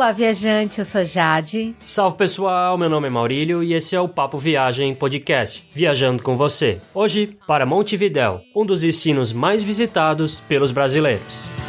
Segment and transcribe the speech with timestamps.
[0.00, 1.76] Olá, viajante, eu sou Jade.
[1.84, 6.34] Salve pessoal, meu nome é Maurílio e esse é o Papo Viagem Podcast, viajando com
[6.38, 6.80] você.
[6.94, 11.59] Hoje para Montevidéu, um dos destinos mais visitados pelos brasileiros.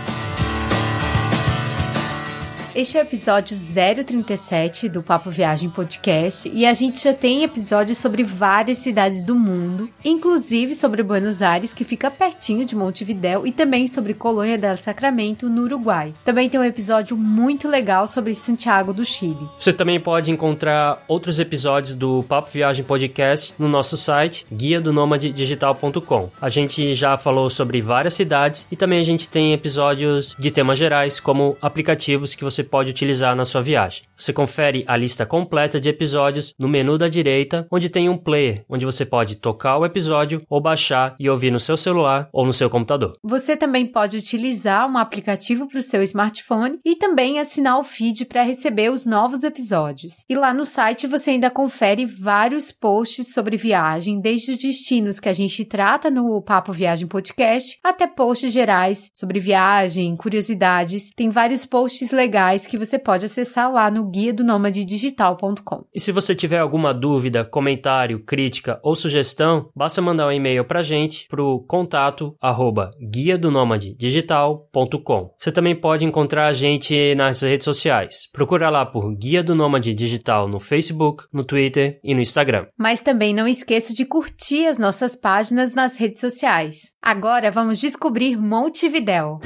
[2.74, 3.58] Este é o episódio
[4.06, 9.36] 037 do Papo Viagem Podcast e a gente já tem episódios sobre várias cidades do
[9.36, 14.78] mundo, inclusive sobre Buenos Aires, que fica pertinho de Montevidéu, e também sobre Colônia del
[14.78, 16.14] Sacramento, no Uruguai.
[16.24, 19.50] Também tem um episódio muito legal sobre Santiago do Chile.
[19.58, 24.94] Você também pode encontrar outros episódios do Papo Viagem Podcast no nosso site, guia do
[25.34, 26.30] digital.com.
[26.42, 30.80] A gente já falou sobre várias cidades e também a gente tem episódios de temas
[30.80, 34.04] gerais, como aplicativos que você você pode utilizar na sua viagem.
[34.16, 38.64] Você confere a lista completa de episódios no menu da direita, onde tem um player,
[38.70, 42.54] onde você pode tocar o episódio ou baixar e ouvir no seu celular ou no
[42.54, 43.18] seu computador.
[43.24, 48.26] Você também pode utilizar um aplicativo para o seu smartphone e também assinar o feed
[48.26, 50.24] para receber os novos episódios.
[50.30, 55.30] E lá no site você ainda confere vários posts sobre viagem, desde os destinos que
[55.30, 61.10] a gente trata no Papo Viagem Podcast até posts gerais sobre viagem, curiosidades.
[61.16, 64.44] Tem vários posts legais legais que você pode acessar lá no guia do
[64.86, 65.86] digital.com.
[65.94, 70.82] E se você tiver alguma dúvida, comentário, crítica ou sugestão, basta mandar um e-mail pra
[70.82, 73.52] gente pro contato arroba guia do
[73.98, 75.34] digital.com.
[75.38, 78.30] Você também pode encontrar a gente nas redes sociais.
[78.32, 82.68] Procura lá por Guia do Nômade Digital no Facebook, no Twitter e no Instagram.
[82.78, 86.92] Mas também não esqueça de curtir as nossas páginas nas redes sociais.
[87.02, 89.40] Agora vamos descobrir Montevidéu.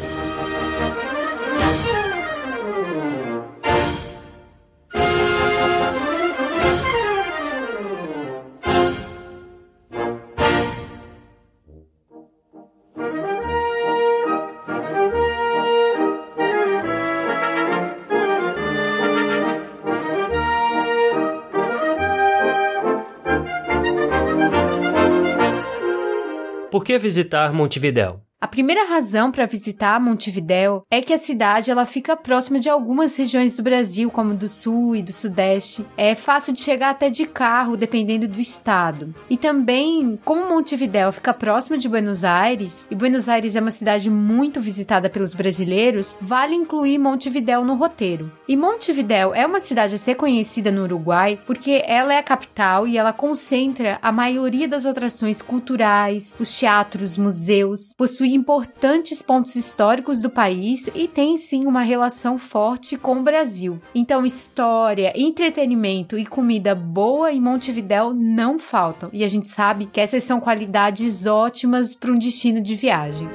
[26.86, 28.25] Que visitar Montevidéu?
[28.42, 33.16] A primeira razão para visitar Montevidéu é que a cidade ela fica próxima de algumas
[33.16, 35.86] regiões do Brasil, como do Sul e do Sudeste.
[35.96, 39.16] É fácil de chegar até de carro, dependendo do estado.
[39.30, 44.10] E também, como Montevidéu fica próximo de Buenos Aires, e Buenos Aires é uma cidade
[44.10, 48.30] muito visitada pelos brasileiros, vale incluir Montevidéu no roteiro.
[48.50, 52.86] E Montevidéu é uma cidade a ser conhecida no Uruguai porque ela é a capital
[52.86, 60.22] e ela concentra a maioria das atrações culturais, os teatros, museus, possui importantes pontos históricos
[60.22, 63.80] do país e tem sim uma relação forte com o Brasil.
[63.94, 70.00] Então, história, entretenimento e comida boa em Montevidéu não faltam, e a gente sabe que
[70.00, 73.28] essas são qualidades ótimas para um destino de viagem.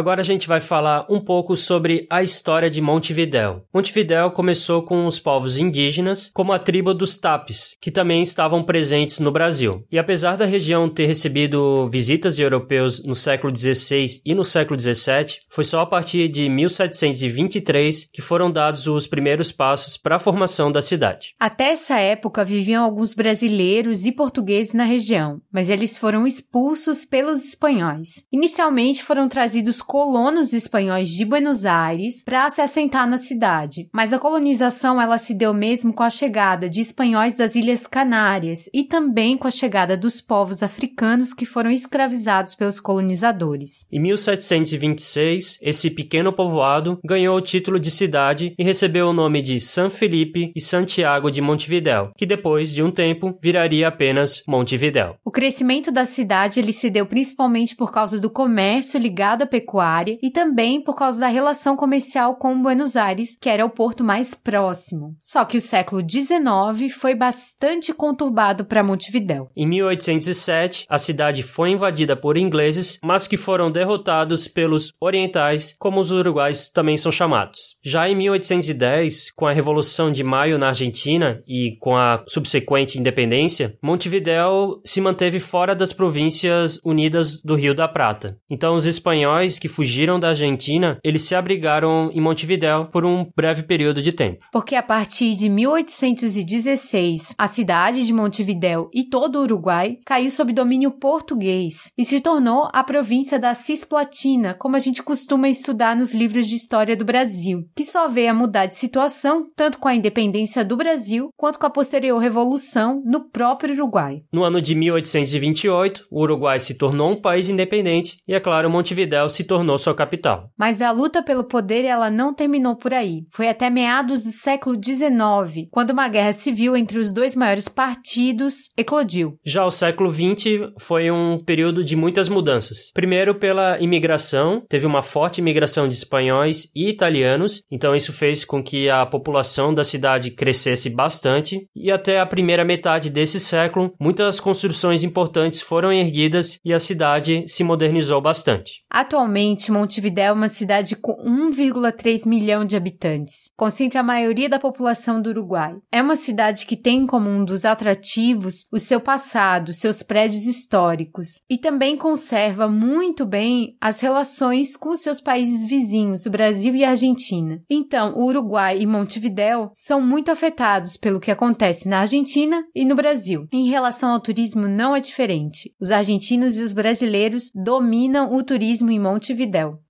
[0.00, 3.66] Agora a gente vai falar um pouco sobre a história de Montevidéu.
[3.70, 9.18] Montevidéu começou com os povos indígenas, como a tribo dos Tapes, que também estavam presentes
[9.18, 9.84] no Brasil.
[9.92, 14.80] E apesar da região ter recebido visitas de europeus no século XVI e no século
[14.80, 20.18] XVII, foi só a partir de 1723 que foram dados os primeiros passos para a
[20.18, 21.34] formação da cidade.
[21.38, 27.44] Até essa época viviam alguns brasileiros e portugueses na região, mas eles foram expulsos pelos
[27.44, 28.24] espanhóis.
[28.32, 33.88] Inicialmente foram trazidos colonos espanhóis de Buenos Aires para se assentar na cidade.
[33.92, 38.70] Mas a colonização ela se deu mesmo com a chegada de espanhóis das Ilhas Canárias
[38.72, 43.84] e também com a chegada dos povos africanos que foram escravizados pelos colonizadores.
[43.90, 49.60] Em 1726, esse pequeno povoado ganhou o título de cidade e recebeu o nome de
[49.60, 55.16] San Felipe e Santiago de Montevidéu, que depois de um tempo viraria apenas Montevidéu.
[55.24, 59.79] O crescimento da cidade ele se deu principalmente por causa do comércio ligado à pecuária
[60.22, 64.34] e também por causa da relação comercial com Buenos Aires, que era o porto mais
[64.34, 65.16] próximo.
[65.20, 69.50] Só que o século XIX foi bastante conturbado para Montevidéu.
[69.56, 76.00] Em 1807, a cidade foi invadida por ingleses, mas que foram derrotados pelos orientais, como
[76.00, 77.76] os uruguais também são chamados.
[77.82, 83.76] Já em 1810, com a Revolução de Maio na Argentina e com a subsequente independência,
[83.82, 88.36] Montevidéu se manteve fora das províncias unidas do Rio da Prata.
[88.48, 93.62] Então os espanhóis que fugiram da Argentina, eles se abrigaram em Montevidéu por um breve
[93.62, 94.44] período de tempo.
[94.50, 100.52] Porque a partir de 1816, a cidade de Montevidéu e todo o Uruguai caiu sob
[100.52, 106.14] domínio português e se tornou a província da Cisplatina, como a gente costuma estudar nos
[106.14, 109.94] livros de história do Brasil, que só veio a mudar de situação tanto com a
[109.94, 114.22] independência do Brasil quanto com a posterior revolução no próprio Uruguai.
[114.32, 119.28] No ano de 1828, o Uruguai se tornou um país independente e, é claro, Montevidéu
[119.28, 120.48] se tornou sua capital.
[120.56, 123.22] Mas a luta pelo poder ela não terminou por aí.
[123.32, 128.54] Foi até meados do século XIX, quando uma guerra civil entre os dois maiores partidos
[128.78, 129.34] eclodiu.
[129.44, 132.92] Já o século XX foi um período de muitas mudanças.
[132.94, 138.62] Primeiro pela imigração, teve uma forte imigração de espanhóis e italianos, então isso fez com
[138.62, 144.38] que a população da cidade crescesse bastante e até a primeira metade desse século, muitas
[144.38, 148.84] construções importantes foram erguidas e a cidade se modernizou bastante.
[148.88, 149.39] Atualmente,
[149.70, 155.30] Montevidéu é uma cidade com 1,3 milhão de habitantes, concentra a maioria da população do
[155.30, 155.76] Uruguai.
[155.90, 161.40] É uma cidade que tem como um dos atrativos o seu passado, seus prédios históricos,
[161.48, 166.90] e também conserva muito bem as relações com seus países vizinhos, o Brasil e a
[166.90, 167.62] Argentina.
[167.70, 172.94] Então, o Uruguai e Montevidéu são muito afetados pelo que acontece na Argentina e no
[172.94, 173.46] Brasil.
[173.50, 175.72] Em relação ao turismo, não é diferente.
[175.80, 179.29] Os argentinos e os brasileiros dominam o turismo em Montevidéu.
[179.30, 179.80] Montevidéu.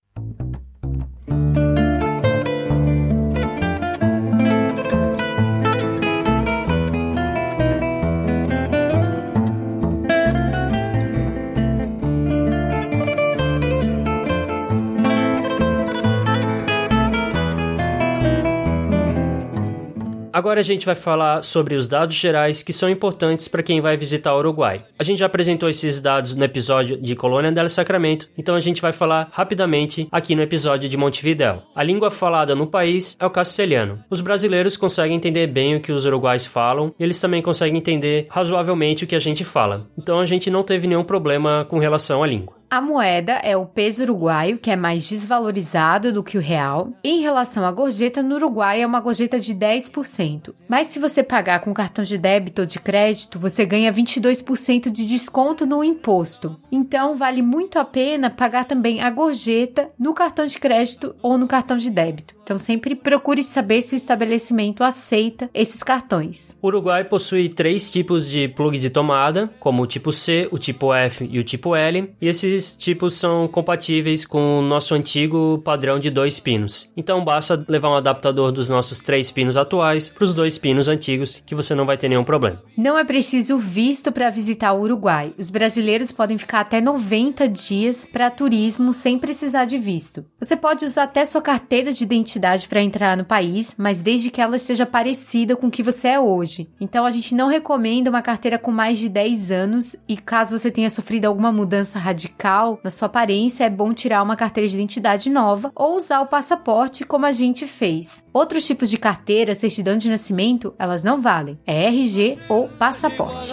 [20.40, 23.94] Agora a gente vai falar sobre os dados gerais que são importantes para quem vai
[23.94, 24.86] visitar o Uruguai.
[24.98, 28.80] A gente já apresentou esses dados no episódio de Colônia del Sacramento, então a gente
[28.80, 31.62] vai falar rapidamente aqui no episódio de Montevidéu.
[31.74, 34.02] A língua falada no país é o castelhano.
[34.08, 38.26] Os brasileiros conseguem entender bem o que os uruguais falam e eles também conseguem entender
[38.30, 39.88] razoavelmente o que a gente fala.
[39.98, 42.59] Então a gente não teve nenhum problema com relação à língua.
[42.70, 46.92] A moeda é o peso uruguaio, que é mais desvalorizado do que o real.
[47.02, 50.54] Em relação à gorjeta, no Uruguai é uma gorjeta de 10%.
[50.68, 55.04] Mas se você pagar com cartão de débito ou de crédito, você ganha 22% de
[55.04, 56.60] desconto no imposto.
[56.70, 61.48] Então, vale muito a pena pagar também a gorjeta no cartão de crédito ou no
[61.48, 62.38] cartão de débito.
[62.50, 66.58] Então sempre procure saber se o estabelecimento aceita esses cartões.
[66.60, 70.92] O Uruguai possui três tipos de plug de tomada, como o tipo C, o tipo
[70.92, 75.98] F e o tipo L, e esses tipos são compatíveis com o nosso antigo padrão
[75.98, 76.90] de dois pinos.
[76.96, 81.42] Então basta levar um adaptador dos nossos três pinos atuais para os dois pinos antigos,
[81.46, 82.62] que você não vai ter nenhum problema.
[82.76, 85.32] Não é preciso visto para visitar o Uruguai.
[85.38, 90.24] Os brasileiros podem ficar até 90 dias para turismo sem precisar de visto.
[90.38, 94.40] Você pode usar até sua carteira de identidade para entrar no país, mas desde que
[94.40, 96.68] ela seja parecida com o que você é hoje.
[96.80, 100.70] Então a gente não recomenda uma carteira com mais de 10 anos e caso você
[100.70, 102.49] tenha sofrido alguma mudança radical
[102.82, 107.04] na sua aparência, é bom tirar uma carteira de identidade nova ou usar o passaporte
[107.04, 108.24] como a gente fez.
[108.32, 111.58] Outros tipos de carteira, certidão de nascimento, elas não valem.
[111.66, 113.52] É RG ou passaporte.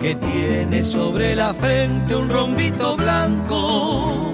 [0.00, 4.30] que tiene sobre la frente un rombito blanco.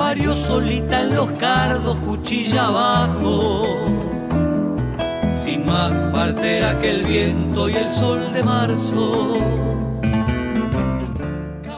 [0.00, 4.19] parió solita en los cardos, cuchilla abajo.
[5.42, 9.38] Sin más partera que el viento y el sol de marzo.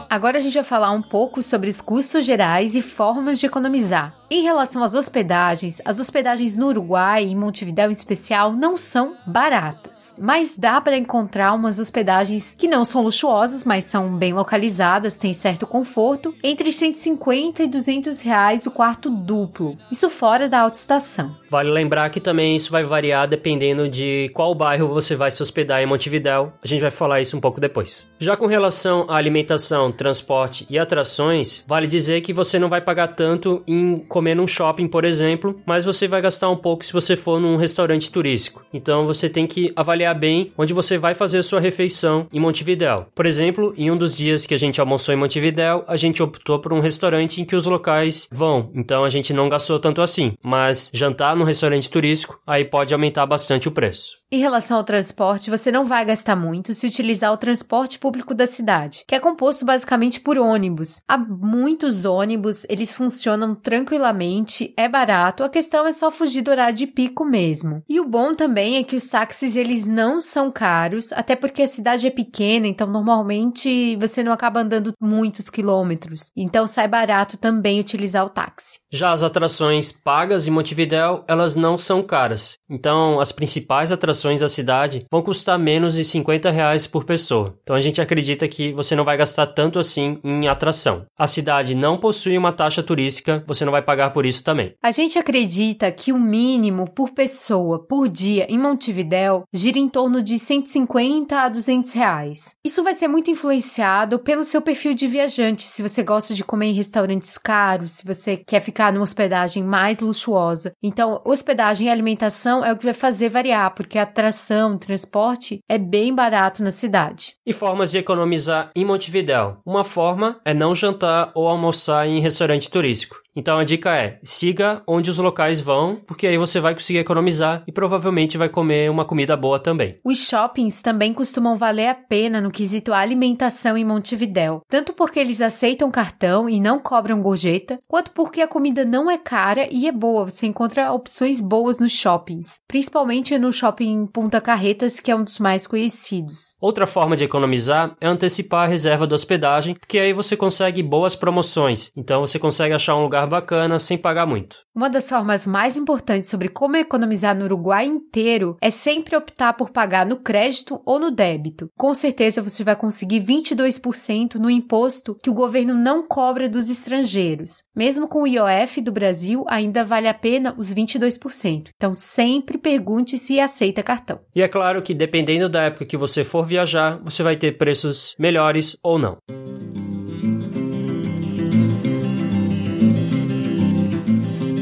[0.09, 4.13] Agora a gente vai falar um pouco sobre os custos gerais e formas de economizar.
[4.33, 10.15] Em relação às hospedagens, as hospedagens no Uruguai em Montevidéu em especial não são baratas,
[10.17, 15.35] mas dá para encontrar umas hospedagens que não são luxuosas, mas são bem localizadas, têm
[15.35, 21.37] certo conforto, entre 150 e 200 reais o quarto duplo, isso fora da autoestação.
[21.47, 25.83] Vale lembrar que também isso vai variar dependendo de qual bairro você vai se hospedar
[25.83, 28.07] em Montevidéu, a gente vai falar isso um pouco depois.
[28.17, 33.09] Já com relação à alimentação, transporte e atrações, vale dizer que você não vai pagar
[33.09, 37.17] tanto em comer num shopping, por exemplo, mas você vai gastar um pouco se você
[37.17, 38.65] for num restaurante turístico.
[38.73, 43.07] Então você tem que avaliar bem onde você vai fazer a sua refeição em Montevidéu.
[43.13, 46.57] Por exemplo, em um dos dias que a gente almoçou em Montevidéu, a gente optou
[46.57, 50.33] por um restaurante em que os locais vão, então a gente não gastou tanto assim.
[50.41, 54.23] Mas jantar num restaurante turístico, aí pode aumentar bastante o preço.
[54.31, 58.47] Em relação ao transporte, você não vai gastar muito se utilizar o transporte público da
[58.47, 61.01] cidade, que é composto basicamente por ônibus.
[61.07, 66.51] Há muitos ônibus, eles funcionam tranquilamente tranquilamente, é barato, a questão é só fugir do
[66.51, 67.83] horário de pico mesmo.
[67.89, 71.67] E o bom também é que os táxis eles não são caros, até porque a
[71.67, 76.31] cidade é pequena, então normalmente você não acaba andando muitos quilômetros.
[76.37, 78.79] Então sai barato também utilizar o táxi.
[78.91, 82.57] Já as atrações pagas em Montevidéu, elas não são caras.
[82.69, 87.57] Então as principais atrações da cidade vão custar menos de 50 reais por pessoa.
[87.63, 91.05] Então a gente acredita que você não vai gastar tanto assim em atração.
[91.17, 94.73] A cidade não possui uma taxa turística, você não vai pagar por isso também.
[94.81, 100.21] A gente acredita que o mínimo por pessoa por dia em Montevidéu gira em torno
[100.21, 102.55] de 150 a 200 reais.
[102.63, 106.67] Isso vai ser muito influenciado pelo seu perfil de viajante, se você gosta de comer
[106.67, 110.73] em restaurantes caros, se você quer ficar numa hospedagem mais luxuosa.
[110.81, 115.77] Então, hospedagem e alimentação é o que vai fazer variar, porque a atração, transporte é
[115.77, 117.35] bem barato na cidade.
[117.45, 119.57] E formas de economizar em Montevidéu.
[119.65, 123.22] Uma forma é não jantar ou almoçar em restaurante turístico.
[123.35, 127.63] Então a dica é: siga onde os locais vão, porque aí você vai conseguir economizar
[127.67, 129.97] e provavelmente vai comer uma comida boa também.
[130.03, 135.41] Os shoppings também costumam valer a pena no quesito alimentação em Montevidéu, tanto porque eles
[135.41, 139.91] aceitam cartão e não cobram gorjeta, quanto porque a comida não é cara e é
[139.91, 140.25] boa.
[140.25, 145.39] Você encontra opções boas nos shoppings, principalmente no shopping Punta Carretas, que é um dos
[145.39, 146.55] mais conhecidos.
[146.61, 151.15] Outra forma de economizar é antecipar a reserva da hospedagem, porque aí você consegue boas
[151.15, 151.91] promoções.
[151.95, 154.57] Então você consegue achar um lugar lugar bacana sem pagar muito.
[154.75, 159.69] Uma das formas mais importantes sobre como economizar no Uruguai inteiro é sempre optar por
[159.69, 161.69] pagar no crédito ou no débito.
[161.77, 167.63] Com certeza você vai conseguir 22% no imposto que o governo não cobra dos estrangeiros.
[167.75, 171.69] Mesmo com o IOF do Brasil, ainda vale a pena os 22%.
[171.75, 174.19] Então sempre pergunte se aceita cartão.
[174.35, 178.15] E é claro que dependendo da época que você for viajar, você vai ter preços
[178.17, 179.17] melhores ou não.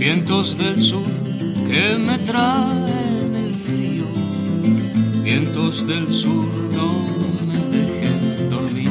[0.02, 1.06] Vientos del sur
[1.68, 4.08] que me traen el frío,
[5.22, 7.06] vientos del sur no
[7.46, 8.90] me dejen dormir,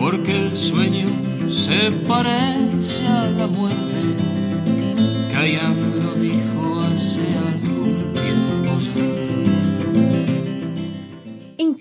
[0.00, 1.06] porque el sueño
[1.48, 4.02] se parece a la muerte,
[5.30, 5.93] callando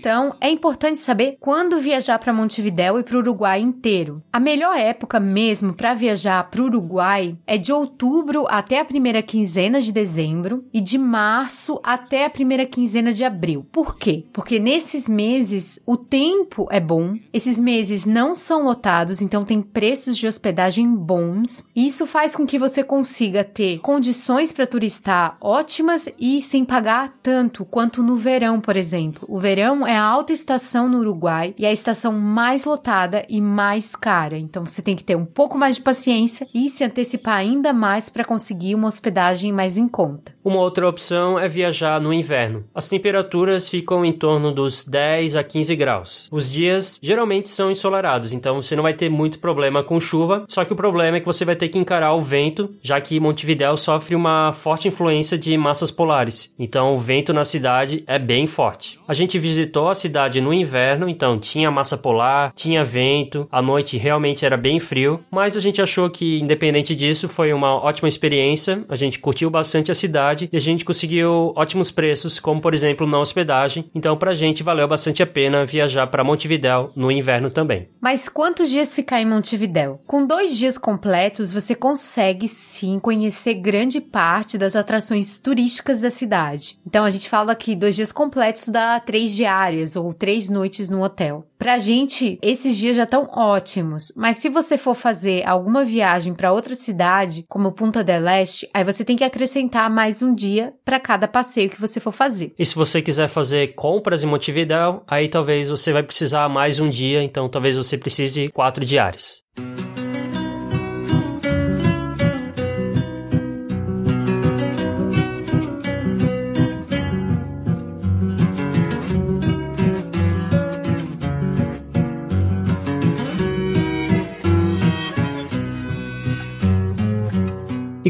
[0.04, 4.22] Então, é importante saber quando viajar para Montevidéu e para o Uruguai inteiro.
[4.34, 9.22] A melhor época mesmo para viajar para o Uruguai é de outubro até a primeira
[9.22, 13.66] quinzena de dezembro e de março até a primeira quinzena de abril.
[13.72, 14.26] Por quê?
[14.34, 20.18] Porque nesses meses o tempo é bom, esses meses não são lotados, então tem preços
[20.18, 26.10] de hospedagem bons, e isso faz com que você consiga ter condições para turistar ótimas
[26.20, 29.26] e sem pagar tanto quanto no verão, por exemplo.
[29.30, 33.24] O verão é é a alta estação no Uruguai e é a estação mais lotada
[33.30, 34.36] e mais cara.
[34.36, 38.10] Então você tem que ter um pouco mais de paciência e se antecipar ainda mais
[38.10, 40.34] para conseguir uma hospedagem mais em conta.
[40.44, 42.66] Uma outra opção é viajar no inverno.
[42.76, 46.28] As temperaturas ficam em torno dos 10 a 15 graus.
[46.32, 50.66] Os dias geralmente são ensolarados, então você não vai ter muito problema com chuva, só
[50.66, 53.78] que o problema é que você vai ter que encarar o vento, já que Montevidéu
[53.78, 56.52] sofre uma forte influência de massas polares.
[56.60, 59.00] Então o vento na cidade é bem forte.
[59.08, 63.62] A gente visitou visitou a cidade no inverno, então tinha massa polar, tinha vento, a
[63.62, 68.08] noite realmente era bem frio, mas a gente achou que, independente disso, foi uma ótima
[68.08, 68.84] experiência.
[68.88, 73.06] A gente curtiu bastante a cidade e a gente conseguiu ótimos preços, como por exemplo
[73.06, 73.86] na hospedagem.
[73.94, 77.88] Então, pra gente valeu bastante a pena viajar para Montevidéu no inverno também.
[78.02, 80.02] Mas quantos dias ficar em Montevidéu?
[80.06, 86.78] Com dois dias completos, você consegue sim conhecer grande parte das atrações turísticas da cidade.
[86.86, 90.90] Então, a gente fala que dois dias completos dá três diários diárias ou três noites
[90.90, 91.46] no hotel.
[91.58, 96.52] Pra gente, esses dias já estão ótimos, mas se você for fazer alguma viagem para
[96.52, 101.00] outra cidade, como Punta del Este, aí você tem que acrescentar mais um dia para
[101.00, 102.54] cada passeio que você for fazer.
[102.58, 106.90] E se você quiser fazer compras em Montevidéu, aí talvez você vai precisar mais um
[106.90, 109.44] dia, então talvez você precise quatro diários.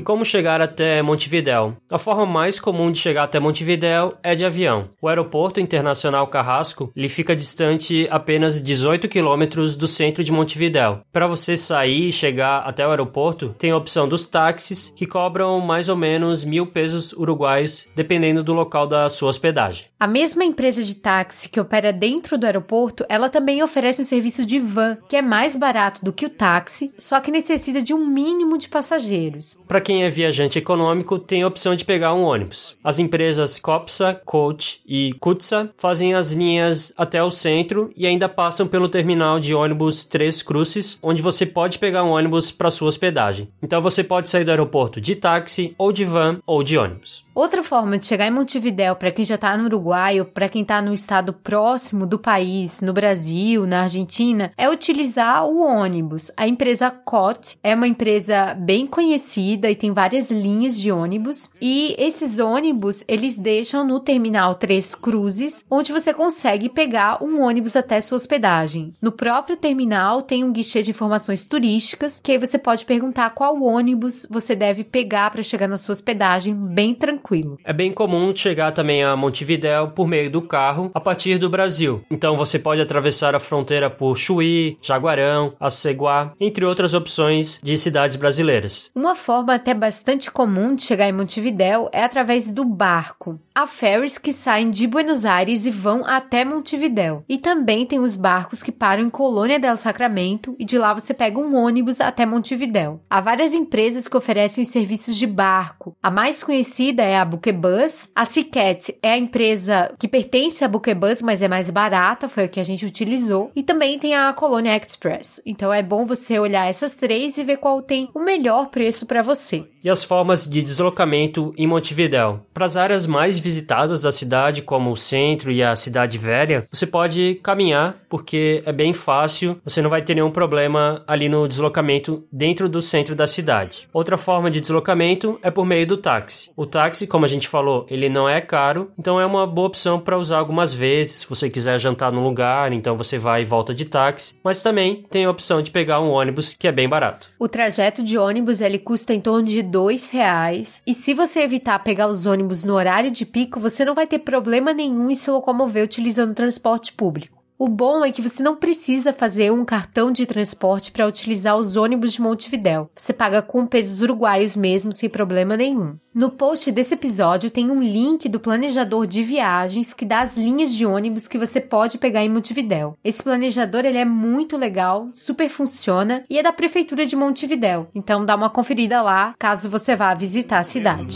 [0.04, 1.76] Como chegar até Montevidéu?
[1.90, 4.90] A forma mais comum de chegar até Montevidéu é de avião.
[5.02, 11.02] O Aeroporto Internacional Carrasco ele fica distante apenas 18 quilômetros do centro de Montevidéu.
[11.12, 15.60] Para você sair e chegar até o aeroporto, tem a opção dos táxis, que cobram
[15.60, 19.86] mais ou menos mil pesos uruguaios, dependendo do local da sua hospedagem.
[20.00, 24.46] A mesma empresa de táxi que opera dentro do aeroporto, ela também oferece um serviço
[24.46, 28.06] de van, que é mais barato do que o táxi, só que necessita de um
[28.06, 29.56] mínimo de passageiros.
[29.68, 32.76] Para quem é viajante econômico, tem a opção de pegar um ônibus.
[32.84, 38.68] As empresas Copsa, Coach e Kutsa fazem as linhas até o centro e ainda passam
[38.68, 43.50] pelo terminal de ônibus Três Cruzes, onde você pode pegar um ônibus para sua hospedagem.
[43.62, 47.26] Então você pode sair do aeroporto de táxi, ou de van, ou de ônibus.
[47.36, 50.62] Outra forma de chegar em Montevidéu para quem já está no Uruguai ou para quem
[50.62, 56.32] está no estado próximo do país, no Brasil, na Argentina, é utilizar o ônibus.
[56.38, 61.50] A empresa COT é uma empresa bem conhecida e tem várias linhas de ônibus.
[61.62, 67.76] E esses ônibus eles deixam no terminal Três Cruzes, onde você consegue pegar um ônibus
[67.76, 68.94] até sua hospedagem.
[69.02, 73.62] No próprio terminal tem um guichê de informações turísticas, que aí você pode perguntar qual
[73.62, 77.60] ônibus você deve pegar para chegar na sua hospedagem bem tranquilo.
[77.62, 82.06] É bem comum chegar também a Montevidéu por meio do carro a partir do Brasil.
[82.10, 88.16] Então você pode atravessar a fronteira por Chuí, Jaguarão, Aceguá, entre outras opções de cidades
[88.16, 88.90] brasileiras.
[88.96, 93.40] Uma forma até bastante comum de chegar em Montevidéu é através do barco.
[93.56, 97.24] Há ferries que saem de Buenos Aires e vão até Montevidéu.
[97.30, 101.14] E também tem os barcos que param em Colônia del Sacramento e de lá você
[101.14, 103.02] pega um ônibus até Montevidéu.
[103.10, 105.96] Há várias empresas que oferecem os serviços de barco.
[106.02, 108.10] A mais conhecida é a Buquebus.
[108.16, 112.50] A Cicat é a empresa que pertence à Buquebus, mas é mais barata, foi o
[112.50, 113.52] que a gente utilizou.
[113.56, 115.42] E também tem a Colônia Express.
[115.46, 119.22] Então é bom você olhar essas três e ver qual tem o melhor preço para
[119.22, 119.63] você.
[119.84, 122.40] E as formas de deslocamento em Montevidéu.
[122.54, 126.88] Para as áreas mais visitadas da cidade, como o centro e a cidade velha, você
[126.88, 132.24] pode caminhar, porque é bem fácil, você não vai ter nenhum problema ali no deslocamento
[132.32, 133.88] dentro do centro da cidade.
[133.92, 136.50] Outra forma de deslocamento é por meio do táxi.
[136.56, 140.00] O táxi, como a gente falou, ele não é caro, então é uma boa opção
[140.00, 143.74] para usar algumas vezes, se você quiser jantar no lugar, então você vai e volta
[143.74, 147.28] de táxi, mas também tem a opção de pegar um ônibus que é bem barato.
[147.38, 151.78] O trajeto de ônibus ele custa em torno de dois reais e se você evitar
[151.80, 155.30] pegar os ônibus no horário de pico, você não vai ter problema nenhum em se
[155.30, 157.43] locomover utilizando transporte público.
[157.58, 161.76] O bom é que você não precisa fazer um cartão de transporte para utilizar os
[161.76, 162.90] ônibus de Montevidéu.
[162.96, 165.96] Você paga com pesos uruguaios mesmo, sem problema nenhum.
[166.14, 170.74] No post desse episódio tem um link do planejador de viagens que dá as linhas
[170.74, 172.98] de ônibus que você pode pegar em Montevidéu.
[173.04, 177.88] Esse planejador ele é muito legal, super funciona e é da prefeitura de Montevidéu.
[177.94, 181.16] Então dá uma conferida lá, caso você vá visitar a cidade.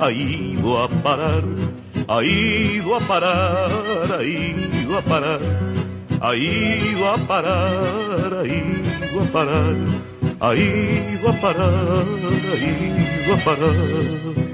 [0.00, 1.44] Ha ido a parar,
[2.08, 5.40] ha ido a parar, ha ido a parar,
[6.20, 9.76] ha ido a parar, ha ido a parar,
[10.40, 12.06] ha ido a parar,
[12.48, 14.47] ha ido a parar.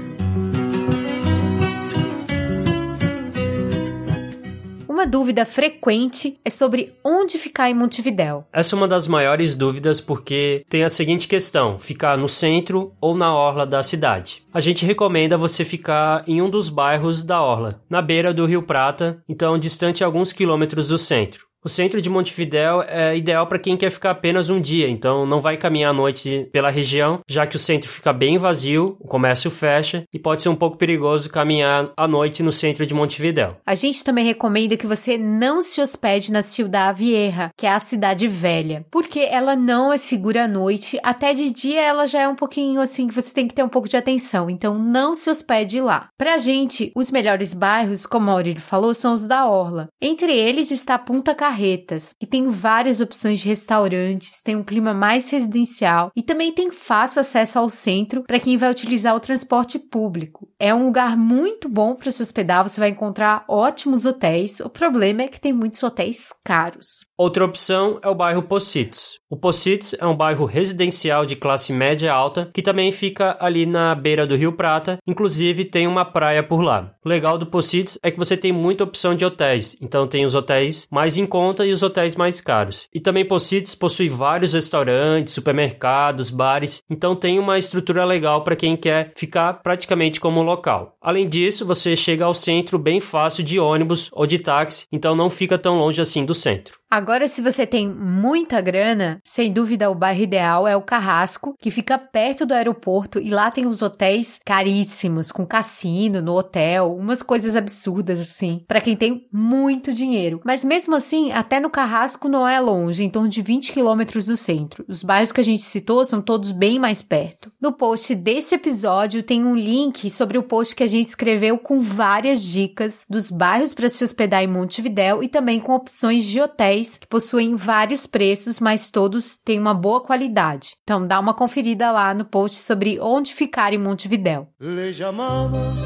[4.95, 8.47] Uma dúvida frequente é sobre onde ficar em Montevidéu.
[8.53, 13.13] Essa é uma das maiores dúvidas porque tem a seguinte questão: ficar no centro ou
[13.13, 14.41] na orla da cidade.
[14.53, 18.63] A gente recomenda você ficar em um dos bairros da orla, na beira do Rio
[18.63, 21.44] Prata, então distante alguns quilômetros do centro.
[21.65, 25.41] O centro de Montevidéu é ideal para quem quer ficar apenas um dia, então não
[25.41, 29.49] vai caminhar à noite pela região, já que o centro fica bem vazio, o comércio
[29.49, 33.57] fecha e pode ser um pouco perigoso caminhar à noite no centro de Montevidéu.
[33.65, 37.79] A gente também recomenda que você não se hospede na Ciudad Vieja, que é a
[37.79, 42.27] cidade velha, porque ela não é segura à noite, até de dia ela já é
[42.27, 45.31] um pouquinho assim que você tem que ter um pouco de atenção, então não se
[45.31, 46.09] hospede lá.
[46.15, 49.87] Pra gente, os melhores bairros, como a Aurílio falou, são os da Orla.
[49.99, 54.93] Entre eles está Punta Carreira Barretas, que tem várias opções de restaurantes, tem um clima
[54.93, 59.79] mais residencial e também tem fácil acesso ao centro para quem vai utilizar o transporte
[59.79, 60.49] público.
[60.59, 64.59] É um lugar muito bom para se hospedar, você vai encontrar ótimos hotéis.
[64.59, 67.05] O problema é que tem muitos hotéis caros.
[67.17, 69.19] Outra opção é o bairro Pocitos.
[69.29, 73.95] O Pocitos é um bairro residencial de classe média alta que também fica ali na
[73.95, 76.93] beira do Rio Prata, inclusive tem uma praia por lá.
[77.03, 80.35] O legal do Pocitos é que você tem muita opção de hotéis, então tem os
[80.35, 82.87] hotéis mais em conta e os hotéis mais caros.
[82.93, 88.77] E também Pocitos possui vários restaurantes, supermercados, bares, então tem uma estrutura legal para quem
[88.77, 90.97] quer ficar praticamente como local.
[91.01, 95.29] Além disso, você chega ao centro bem fácil de ônibus ou de táxi, então não
[95.29, 96.79] fica tão longe assim do centro.
[96.89, 101.71] Agora, se você tem muita grana, sem dúvida o bairro ideal é o Carrasco, que
[101.71, 107.21] fica perto do aeroporto e lá tem os hotéis caríssimos, com cassino no hotel, umas
[107.21, 110.39] coisas absurdas assim, para quem tem muito dinheiro.
[110.45, 114.37] Mas mesmo assim, até no Carrasco não é longe, em torno de 20 quilômetros do
[114.37, 114.85] centro.
[114.87, 117.51] Os bairros que a gente citou são todos bem mais perto.
[117.59, 121.79] No post desse episódio tem um link sobre o post que a gente escreveu com
[121.79, 126.74] várias dicas dos bairros para se hospedar em Montevidéu e também com opções de hotéis
[126.99, 130.75] que possuem vários preços, mas todos têm uma boa qualidade.
[130.83, 134.47] Então dá uma conferida lá no post sobre onde ficar em Montevidéu.
[134.59, 135.79] Le llamabas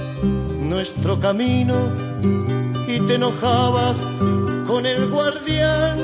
[0.62, 1.76] nuestro camino
[2.88, 4.00] y te enojabas
[4.68, 5.98] con el guardián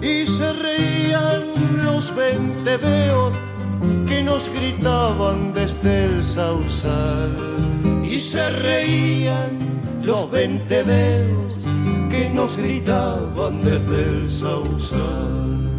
[0.00, 1.42] y se reían
[1.84, 3.34] los venteveos
[4.08, 7.36] que nos gritaban desde el sausal
[8.02, 9.58] y se reían
[10.02, 11.56] los venteveos
[12.30, 15.71] nos gritaban desde el sausal.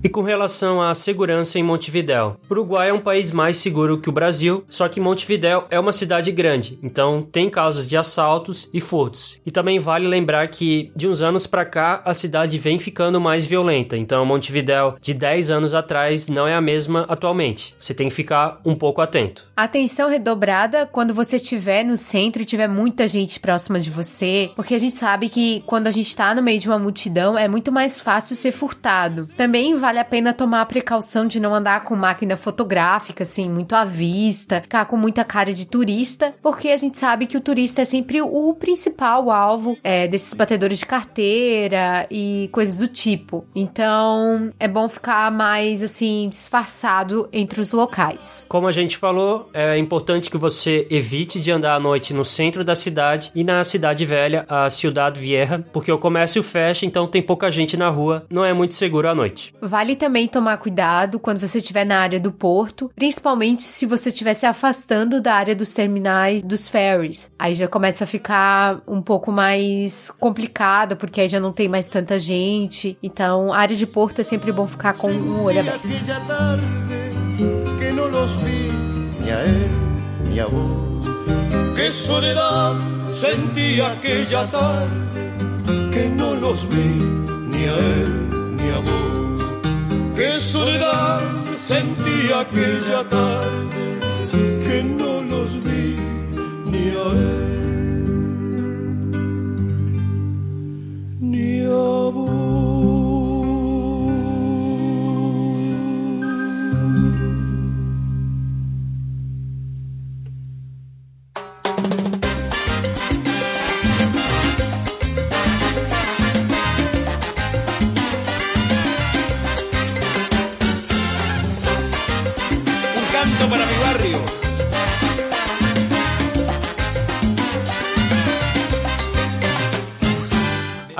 [0.00, 4.08] E com relação à segurança em Montevidéu, o Uruguai é um país mais seguro que
[4.08, 8.80] o Brasil, só que Montevidéu é uma cidade grande, então tem casos de assaltos e
[8.80, 9.40] furtos.
[9.44, 13.44] E também vale lembrar que de uns anos para cá a cidade vem ficando mais
[13.44, 17.74] violenta, então Montevidéu de 10 anos atrás não é a mesma atualmente.
[17.80, 19.48] Você tem que ficar um pouco atento.
[19.56, 24.76] Atenção redobrada quando você estiver no centro e tiver muita gente próxima de você, porque
[24.76, 27.72] a gente sabe que quando a gente está no meio de uma multidão é muito
[27.72, 29.26] mais fácil ser furtado.
[29.36, 33.48] Também vale vale a pena tomar a precaução de não andar com máquina fotográfica, assim,
[33.48, 37.40] muito à vista, ficar com muita cara de turista, porque a gente sabe que o
[37.40, 43.46] turista é sempre o principal alvo é, desses batedores de carteira e coisas do tipo.
[43.54, 48.44] Então, é bom ficar mais, assim, disfarçado entre os locais.
[48.46, 52.62] Como a gente falou, é importante que você evite de andar à noite no centro
[52.62, 57.22] da cidade e na cidade velha, a Ciudad Vieja, porque o comércio fecha, então tem
[57.22, 59.54] pouca gente na rua, não é muito seguro à noite.
[59.78, 64.34] Vale também tomar cuidado quando você estiver na área do porto, principalmente se você estiver
[64.34, 67.30] se afastando da área dos terminais dos ferries.
[67.38, 71.88] Aí já começa a ficar um pouco mais complicado, porque aí já não tem mais
[71.88, 72.98] tanta gente.
[73.00, 75.86] Então, a área de porto é sempre bom ficar com um olho aberto.
[81.76, 82.76] Que soledad
[83.12, 84.90] sentí aquella tarde
[85.92, 86.98] que no los vi
[87.50, 89.27] ni a él ni a vos.
[90.18, 91.20] Qué soledad
[91.56, 94.07] sentí aquella tarde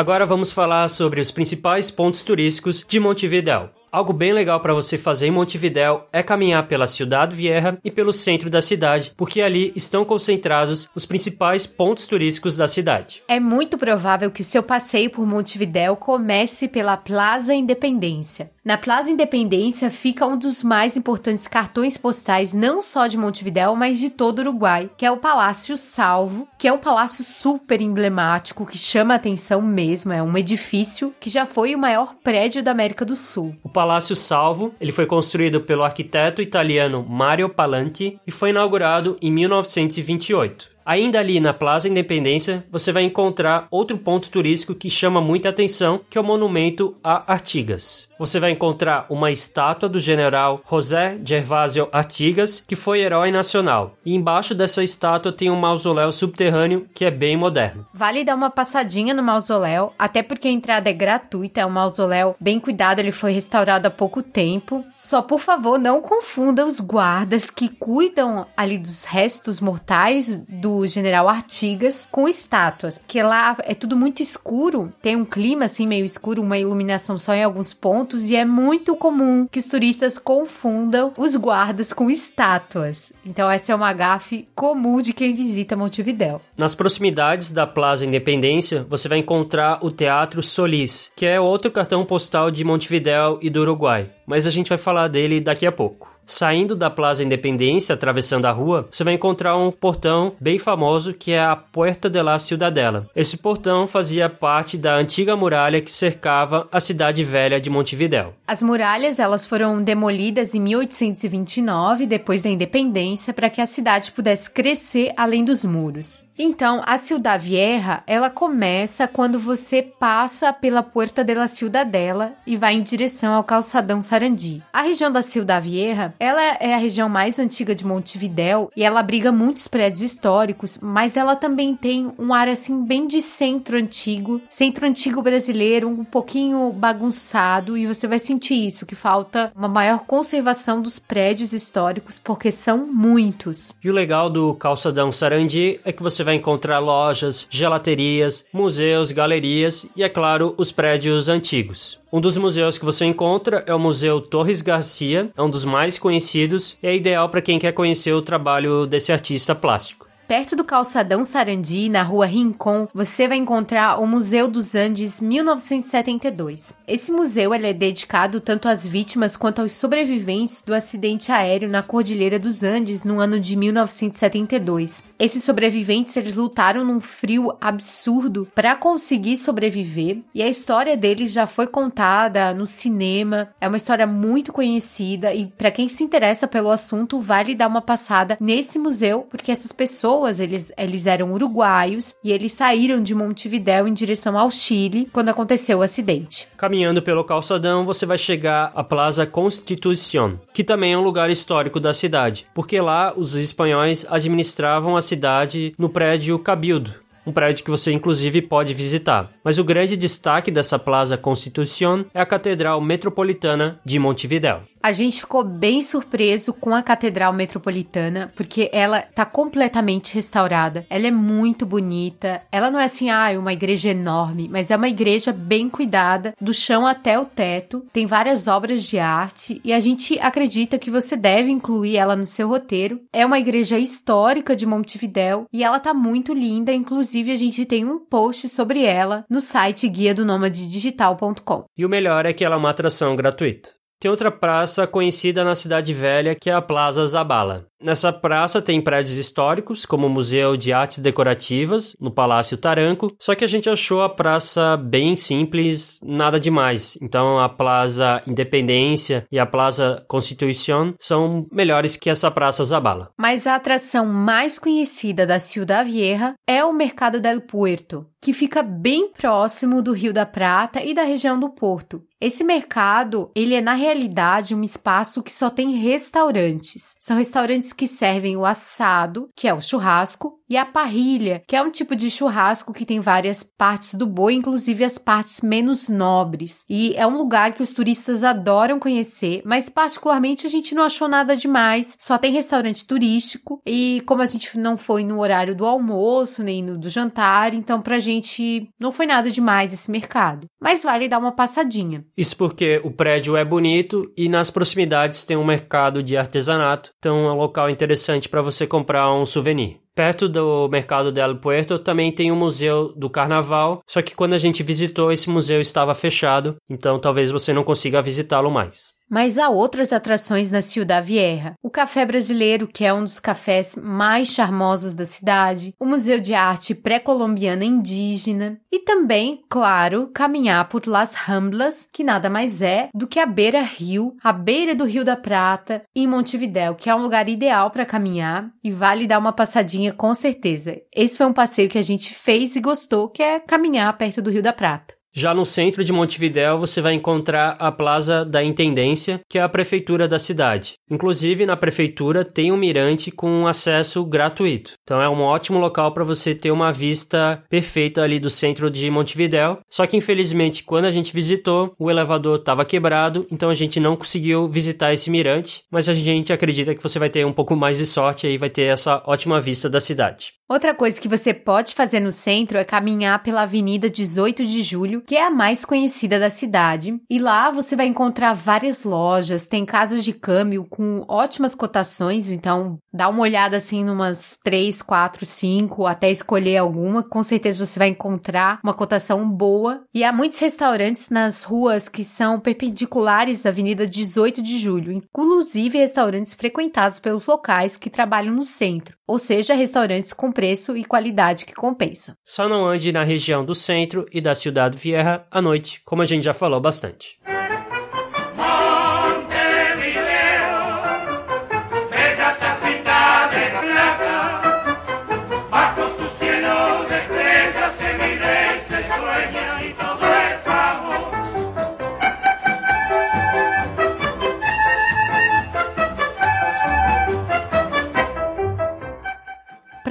[0.08, 3.68] Agora vamos falar sobre os principais pontos turísticos de Montevidéu.
[3.98, 8.12] Algo bem legal para você fazer em Montevidéu é caminhar pela Ciudad Vieja e pelo
[8.12, 13.24] centro da cidade, porque ali estão concentrados os principais pontos turísticos da cidade.
[13.26, 18.52] É muito provável que o seu passeio por Montevidéu comece pela Plaza Independência.
[18.64, 23.98] Na Plaza Independência fica um dos mais importantes cartões postais não só de Montevidéu, mas
[23.98, 28.66] de todo o Uruguai, que é o Palácio Salvo, que é um palácio super emblemático
[28.66, 32.70] que chama a atenção mesmo, é um edifício que já foi o maior prédio da
[32.70, 33.56] América do Sul.
[33.64, 39.32] O Palácio Salvo, ele foi construído pelo arquiteto italiano Mario Palanti e foi inaugurado em
[39.32, 40.68] 1928.
[40.84, 46.02] Ainda ali na Plaza Independência, você vai encontrar outro ponto turístico que chama muita atenção,
[46.10, 48.07] que é o monumento a Artigas.
[48.18, 53.94] Você vai encontrar uma estátua do general José Gervásio Artigas, que foi herói nacional.
[54.04, 57.86] E embaixo dessa estátua tem um mausoléu subterrâneo que é bem moderno.
[57.94, 62.34] Vale dar uma passadinha no mausoléu, até porque a entrada é gratuita, é um mausoléu
[62.40, 64.84] bem cuidado, ele foi restaurado há pouco tempo.
[64.96, 71.28] Só por favor, não confunda os guardas que cuidam ali dos restos mortais do general
[71.28, 76.42] Artigas com estátuas, porque lá é tudo muito escuro, tem um clima assim meio escuro,
[76.42, 81.36] uma iluminação só em alguns pontos e é muito comum que os turistas confundam os
[81.36, 83.12] guardas com estátuas.
[83.24, 86.40] Então essa é uma gafe comum de quem visita Montevidéu.
[86.56, 92.04] Nas proximidades da Plaza Independência, você vai encontrar o Teatro Solis, que é outro cartão
[92.04, 96.07] postal de Montevidéu e do Uruguai, mas a gente vai falar dele daqui a pouco.
[96.28, 101.32] Saindo da Plaza Independência, atravessando a rua, você vai encontrar um portão bem famoso que
[101.32, 103.08] é a Puerta de la Ciudadela.
[103.16, 108.34] Esse portão fazia parte da antiga muralha que cercava a cidade velha de Montevidéu.
[108.46, 114.50] As muralhas elas foram demolidas em 1829, depois da independência, para que a cidade pudesse
[114.50, 116.27] crescer além dos muros.
[116.40, 122.56] Então, a Ciudad Vieja, ela começa quando você passa pela Puerta de la Ciudadela e
[122.56, 124.62] vai em direção ao calçadão Sarandi.
[124.72, 129.00] A região da Ciudad Vieja, ela é a região mais antiga de Montevidéu e ela
[129.00, 134.40] abriga muitos prédios históricos, mas ela também tem um ar assim bem de centro antigo,
[134.48, 140.04] centro antigo brasileiro, um pouquinho bagunçado e você vai sentir isso, que falta uma maior
[140.06, 143.74] conservação dos prédios históricos, porque são muitos.
[143.82, 149.86] E o legal do calçadão Sarandi é que você vai encontrar lojas, gelaterias, museus, galerias
[149.96, 151.98] e, é claro, os prédios antigos.
[152.12, 155.98] Um dos museus que você encontra é o Museu Torres Garcia, é um dos mais
[155.98, 160.07] conhecidos e é ideal para quem quer conhecer o trabalho desse artista plástico.
[160.28, 166.76] Perto do calçadão Sarandi, na rua Rincon, você vai encontrar o Museu dos Andes 1972.
[166.86, 172.38] Esse museu é dedicado tanto às vítimas quanto aos sobreviventes do acidente aéreo na Cordilheira
[172.38, 175.04] dos Andes no ano de 1972.
[175.18, 181.46] Esses sobreviventes eles lutaram num frio absurdo para conseguir sobreviver e a história deles já
[181.46, 183.48] foi contada no cinema.
[183.58, 187.80] É uma história muito conhecida e para quem se interessa pelo assunto vale dar uma
[187.80, 193.14] passada nesse museu porque essas pessoas pessoas, eles, eles eram uruguaios e eles saíram de
[193.14, 196.48] Montevidéu em direção ao Chile quando aconteceu o acidente.
[196.56, 201.78] Caminhando pelo calçadão, você vai chegar à Plaza Constitución, que também é um lugar histórico
[201.78, 207.70] da cidade, porque lá os espanhóis administravam a cidade no prédio Cabildo, um prédio que
[207.70, 209.30] você inclusive pode visitar.
[209.44, 214.62] Mas o grande destaque dessa Plaza Constitución é a Catedral Metropolitana de Montevidéu.
[214.82, 220.86] A gente ficou bem surpreso com a Catedral Metropolitana, porque ela tá completamente restaurada.
[220.88, 222.42] Ela é muito bonita.
[222.50, 226.54] Ela não é assim, ah, uma igreja enorme, mas é uma igreja bem cuidada, do
[226.54, 227.84] chão até o teto.
[227.92, 232.26] Tem várias obras de arte e a gente acredita que você deve incluir ela no
[232.26, 233.00] seu roteiro.
[233.12, 237.84] É uma igreja histórica de Montevidéu e ela tá muito linda, inclusive a gente tem
[237.84, 241.64] um post sobre ela no site guia do digital.com.
[241.76, 243.77] E o melhor é que ela é uma atração gratuita.
[244.00, 247.66] Tem outra praça conhecida na Cidade Velha que é a Plaza Zabala.
[247.80, 253.36] Nessa praça tem prédios históricos, como o Museu de Artes Decorativas, no Palácio Taranco, só
[253.36, 256.98] que a gente achou a praça bem simples, nada demais.
[257.00, 263.10] Então a Plaza Independência e a Plaza Constituição são melhores que essa Praça Zabala.
[263.16, 268.60] Mas a atração mais conhecida da Ciudad Vieja é o Mercado del Puerto, que fica
[268.60, 272.02] bem próximo do Rio da Prata e da região do Porto.
[272.20, 276.96] Esse mercado, ele é na realidade um espaço que só tem restaurantes.
[276.98, 281.62] São restaurantes que servem o assado, que é o churrasco, e a parrilha, que é
[281.62, 286.64] um tipo de churrasco que tem várias partes do boi, inclusive as partes menos nobres.
[286.68, 291.06] E é um lugar que os turistas adoram conhecer, mas particularmente a gente não achou
[291.06, 291.96] nada demais.
[292.00, 296.62] Só tem restaurante turístico e como a gente não foi no horário do almoço nem
[296.62, 300.46] no do jantar, então pra gente não foi nada demais esse mercado.
[300.60, 302.04] Mas vale dar uma passadinha.
[302.16, 307.26] Isso porque o prédio é bonito e nas proximidades tem um mercado de artesanato, então
[307.26, 309.78] é um local interessante para você comprar um souvenir.
[309.94, 314.38] Perto do Mercado del Puerto também tem o Museu do Carnaval, só que quando a
[314.38, 318.97] gente visitou, esse museu estava fechado, então talvez você não consiga visitá-lo mais.
[319.08, 321.54] Mas há outras atrações na Ciudad Vieja.
[321.62, 326.34] O Café Brasileiro, que é um dos cafés mais charmosos da cidade, o Museu de
[326.34, 333.06] Arte Pré-Colombiana Indígena e também, claro, caminhar por Las Ramblas, que nada mais é do
[333.06, 337.28] que a beira-rio, a beira do Rio da Prata, em Montevidéu, que é um lugar
[337.28, 340.76] ideal para caminhar e vale dar uma passadinha com certeza.
[340.94, 344.30] Esse foi um passeio que a gente fez e gostou, que é caminhar perto do
[344.30, 344.97] Rio da Prata.
[345.18, 349.48] Já no centro de Montevidéu, você vai encontrar a Plaza da Intendência, que é a
[349.48, 350.74] prefeitura da cidade.
[350.88, 354.74] Inclusive, na prefeitura tem um mirante com acesso gratuito.
[354.84, 358.88] Então é um ótimo local para você ter uma vista perfeita ali do centro de
[358.92, 359.58] Montevidéu.
[359.68, 363.96] Só que infelizmente, quando a gente visitou, o elevador estava quebrado, então a gente não
[363.96, 367.78] conseguiu visitar esse mirante, mas a gente acredita que você vai ter um pouco mais
[367.78, 370.37] de sorte e vai ter essa ótima vista da cidade.
[370.50, 375.02] Outra coisa que você pode fazer no centro é caminhar pela Avenida 18 de Julho,
[375.02, 376.98] que é a mais conhecida da cidade.
[377.10, 382.78] E lá você vai encontrar várias lojas, tem casas de câmbio com ótimas cotações, então
[382.90, 387.02] dá uma olhada assim numas 3, 4, 5, até escolher alguma.
[387.02, 389.82] Com certeza você vai encontrar uma cotação boa.
[389.92, 395.76] E há muitos restaurantes nas ruas que são perpendiculares à Avenida 18 de Julho, inclusive
[395.76, 401.44] restaurantes frequentados pelos locais que trabalham no centro, ou seja, restaurantes com preço e qualidade
[401.44, 402.16] que compensa.
[402.24, 406.04] Só não ande na região do centro e da Cidade Vieja à noite, como a
[406.04, 407.18] gente já falou bastante.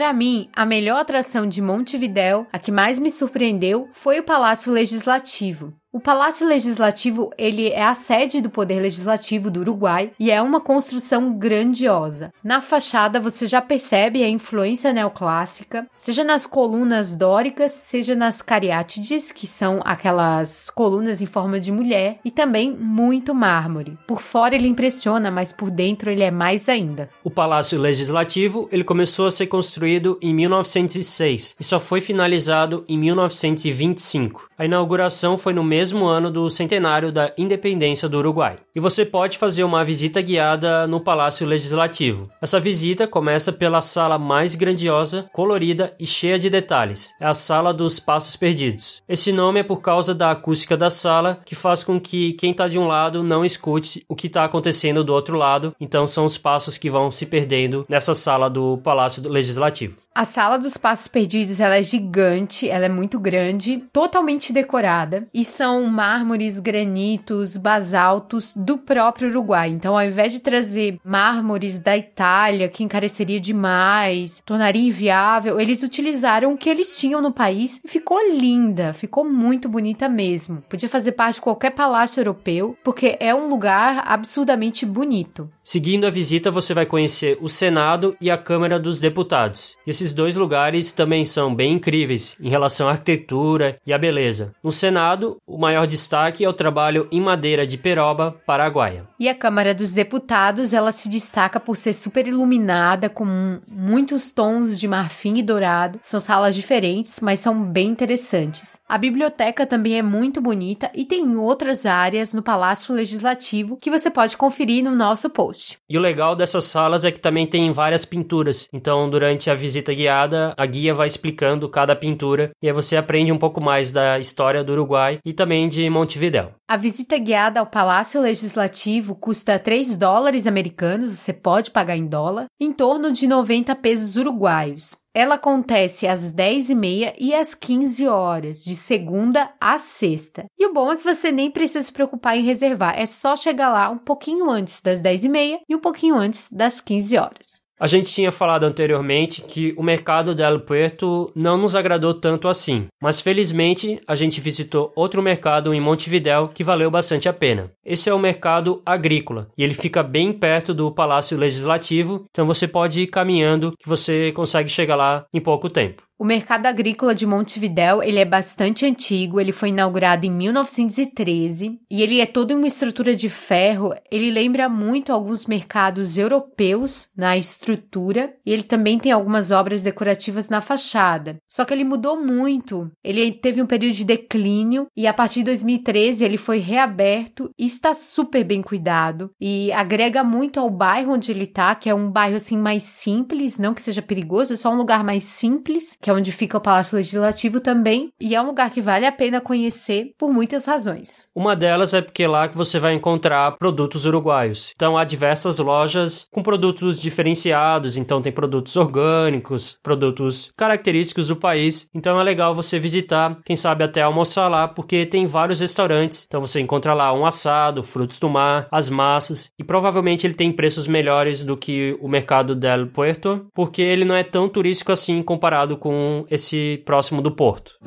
[0.08, 4.72] Para mim, a melhor atração de Montevidéu, a que mais me surpreendeu, foi o Palácio
[4.72, 5.74] Legislativo.
[5.98, 10.62] O Palácio Legislativo, ele é a sede do Poder Legislativo do Uruguai e é uma
[10.62, 12.32] construção grandiosa.
[12.44, 19.32] Na fachada você já percebe a influência neoclássica, seja nas colunas dóricas, seja nas cariátides,
[19.32, 23.98] que são aquelas colunas em forma de mulher, e também muito mármore.
[24.06, 27.10] Por fora ele impressiona, mas por dentro ele é mais ainda.
[27.24, 33.00] O Palácio Legislativo, ele começou a ser construído em 1906 e só foi finalizado em
[33.00, 34.48] 1925.
[34.60, 38.58] A inauguração foi no mesmo ano do centenário da independência do Uruguai.
[38.76, 42.30] E você pode fazer uma visita guiada no Palácio Legislativo.
[42.42, 47.14] Essa visita começa pela sala mais grandiosa, colorida e cheia de detalhes.
[47.20, 49.02] É a Sala dos Passos Perdidos.
[49.08, 52.68] Esse nome é por causa da acústica da sala, que faz com que quem está
[52.68, 55.76] de um lado não escute o que está acontecendo do outro lado.
[55.80, 59.96] Então são os passos que vão se perdendo nessa sala do Palácio Legislativo.
[60.18, 65.46] A Sala dos Passos Perdidos, ela é gigante, ela é muito grande, totalmente decorada e
[65.46, 69.70] são mármores, granitos, basaltos do próprio Uruguai.
[69.70, 76.54] Então, ao invés de trazer mármores da Itália, que encareceria demais, tornaria inviável, eles utilizaram
[76.54, 80.64] o que eles tinham no país e ficou linda, ficou muito bonita mesmo.
[80.70, 85.50] Podia fazer parte de qualquer palácio europeu, porque é um lugar absurdamente bonito.
[85.64, 89.76] Seguindo a visita, você vai conhecer o Senado e a Câmara dos Deputados.
[89.86, 94.54] Esses dois lugares também são bem incríveis em relação à arquitetura e à beleza.
[94.64, 99.06] No Senado, o maior destaque é o trabalho em madeira de peroba paraguaia.
[99.20, 104.80] E a Câmara dos Deputados, ela se destaca por ser super iluminada, com muitos tons
[104.80, 106.00] de marfim e dourado.
[106.04, 108.80] São salas diferentes, mas são bem interessantes.
[108.88, 114.10] A biblioteca também é muito bonita e tem outras áreas no Palácio Legislativo que você
[114.10, 115.78] pode conferir no nosso post post.
[115.90, 118.68] E o legal dessas salas é que também tem várias pinturas.
[118.74, 123.32] Então, durante a visita guiada, a guia vai explicando cada pintura e aí você aprende
[123.32, 126.52] um pouco mais da história do Uruguai e também de Montevidéu.
[126.68, 132.48] A visita guiada ao Palácio Legislativo custa 3 dólares americanos, você pode pagar em dólar,
[132.60, 134.96] em torno de 90 pesos uruguaios.
[135.14, 140.46] Ela acontece às 10h30 e às 15 horas, de segunda a sexta.
[140.60, 143.70] E o bom é que você nem precisa se preocupar em reservar, é só chegar
[143.70, 147.67] lá um pouquinho antes das 10h30 e um pouquinho antes das 15 horas.
[147.80, 152.88] A gente tinha falado anteriormente que o mercado del Puerto não nos agradou tanto assim,
[153.00, 157.72] mas felizmente a gente visitou outro mercado em Montevidéu que valeu bastante a pena.
[157.86, 162.68] Esse é o mercado agrícola e ele fica bem perto do Palácio Legislativo, então você
[162.68, 166.07] pode ir caminhando que você consegue chegar lá em pouco tempo.
[166.20, 172.02] O mercado agrícola de Montevidéu, ele é bastante antigo, ele foi inaugurado em 1913 e
[172.02, 173.94] ele é todo em uma estrutura de ferro.
[174.12, 180.50] Ele lembra muito alguns mercados europeus na estrutura e ele também tem algumas obras decorativas
[180.50, 181.38] na fachada.
[181.48, 182.90] Só que ele mudou muito.
[183.04, 187.68] Ele teve um período de declínio e a partir de 2013 ele foi reaberto e
[187.68, 192.10] está super bem cuidado e agrega muito ao bairro onde ele está, que é um
[192.10, 196.12] bairro assim mais simples, não que seja perigoso, é só um lugar mais simples que
[196.12, 199.42] é onde fica o Palácio Legislativo também, e é um lugar que vale a pena
[199.42, 201.28] conhecer por muitas razões.
[201.36, 204.72] Uma delas é porque lá que você vai encontrar produtos uruguaios.
[204.74, 211.90] Então há diversas lojas com produtos diferenciados, então tem produtos orgânicos, produtos característicos do país.
[211.94, 216.24] Então é legal você visitar, quem sabe até almoçar lá, porque tem vários restaurantes.
[216.26, 220.54] Então você encontra lá um assado, frutos do mar, as massas, e provavelmente ele tem
[220.54, 225.22] preços melhores do que o mercado del Puerto, porque ele não é tão turístico assim
[225.22, 225.97] comparado com
[226.30, 227.78] esse próximo do porto.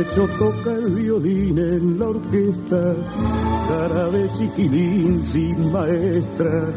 [0.00, 2.94] Pecho toca el violín en la orquesta,
[3.68, 6.72] cara de chiquilín sin maestra,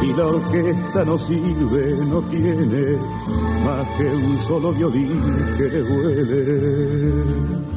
[0.00, 2.98] y la orquesta no sirve, no tiene
[3.64, 5.20] más que un solo violín
[5.58, 7.72] que huele.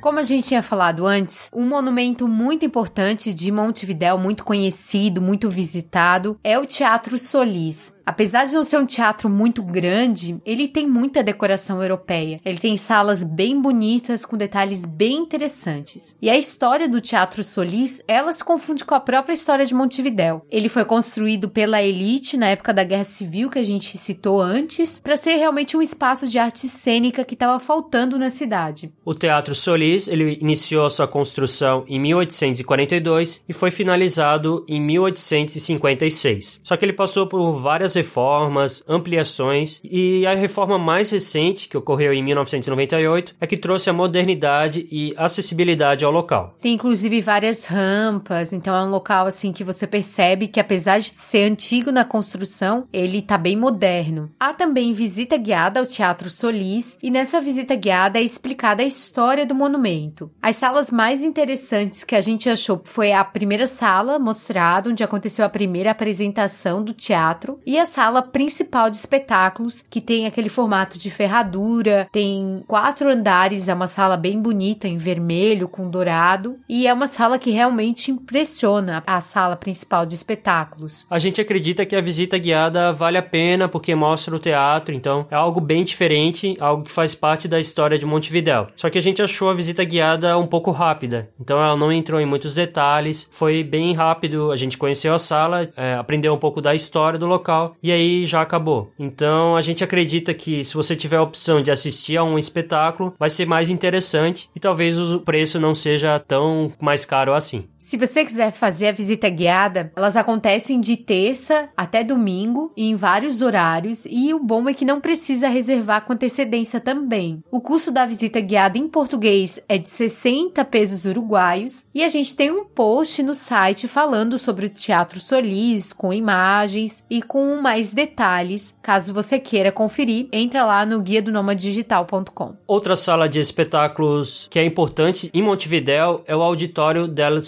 [0.00, 5.48] Como a gente tinha falado antes, um monumento muito importante de Montevidéu, muito conhecido, muito
[5.48, 7.94] visitado, é o Teatro Solis.
[8.10, 12.40] Apesar de não ser um teatro muito grande, ele tem muita decoração europeia.
[12.44, 16.16] Ele tem salas bem bonitas com detalhes bem interessantes.
[16.20, 20.44] E a história do Teatro Solis, ela se confunde com a própria história de Montevidéu.
[20.50, 24.98] Ele foi construído pela elite na época da Guerra Civil que a gente citou antes,
[24.98, 28.92] para ser realmente um espaço de arte cênica que estava faltando na cidade.
[29.04, 36.58] O Teatro Solis, ele iniciou sua construção em 1842 e foi finalizado em 1856.
[36.64, 42.14] Só que ele passou por várias reformas, ampliações e a reforma mais recente, que ocorreu
[42.14, 46.54] em 1998, é que trouxe a modernidade e acessibilidade ao local.
[46.62, 51.10] Tem inclusive várias rampas, então é um local assim que você percebe que apesar de
[51.10, 54.30] ser antigo na construção, ele tá bem moderno.
[54.40, 59.44] Há também visita guiada ao Teatro Solis e nessa visita guiada é explicada a história
[59.44, 60.30] do monumento.
[60.40, 65.44] As salas mais interessantes que a gente achou foi a primeira sala mostrada onde aconteceu
[65.44, 70.98] a primeira apresentação do teatro e a sala principal de espetáculos, que tem aquele formato
[70.98, 76.86] de ferradura, tem quatro andares, é uma sala bem bonita em vermelho com dourado, e
[76.86, 81.06] é uma sala que realmente impressiona a sala principal de espetáculos.
[81.10, 85.26] A gente acredita que a visita guiada vale a pena porque mostra o teatro, então
[85.30, 88.68] é algo bem diferente, algo que faz parte da história de Montevidéu.
[88.76, 92.20] Só que a gente achou a visita guiada um pouco rápida, então ela não entrou
[92.20, 96.60] em muitos detalhes, foi bem rápido, a gente conheceu a sala, é, aprendeu um pouco
[96.60, 98.88] da história do local e aí já acabou.
[98.98, 103.14] Então a gente acredita que se você tiver a opção de assistir a um espetáculo,
[103.18, 107.64] vai ser mais interessante e talvez o preço não seja tão mais caro assim.
[107.80, 113.40] Se você quiser fazer a visita guiada, elas acontecem de terça até domingo em vários
[113.40, 117.42] horários e o bom é que não precisa reservar com antecedência também.
[117.50, 122.36] O custo da visita guiada em português é de 60 pesos uruguaios e a gente
[122.36, 127.94] tem um post no site falando sobre o Teatro Solis com imagens e com mais
[127.94, 128.76] detalhes.
[128.82, 132.56] Caso você queira conferir, entra lá no guia do digital.com.
[132.66, 137.40] Outra sala de espetáculos que é importante em Montevidéu é o Auditório del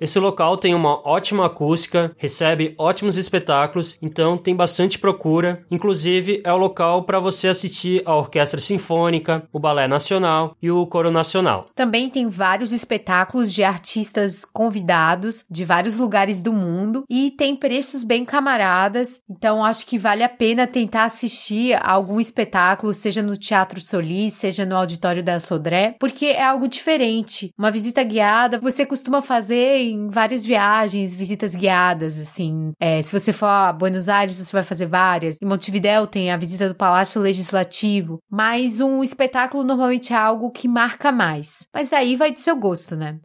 [0.00, 5.64] Esse local tem uma ótima acústica, recebe ótimos espetáculos, então tem bastante procura.
[5.70, 10.86] Inclusive, é o local para você assistir a Orquestra Sinfônica, o Balé Nacional e o
[10.86, 11.68] Coro Nacional.
[11.74, 18.02] Também tem vários espetáculos de artistas convidados de vários lugares do mundo e tem preços
[18.02, 23.36] bem camaradas, então acho que vale a pena tentar assistir a algum espetáculo, seja no
[23.36, 27.50] Teatro Solis, seja no Auditório da Sodré, porque é algo diferente.
[27.58, 32.72] Uma visita guiada você costuma fazer em várias viagens, visitas guiadas, assim.
[32.80, 35.36] É, se você for a Buenos Aires, você vai fazer várias.
[35.40, 40.68] Em Montevidéu tem a visita do Palácio Legislativo, mas um espetáculo normalmente é algo que
[40.68, 41.66] marca mais.
[41.72, 43.18] Mas aí vai do seu gosto, né?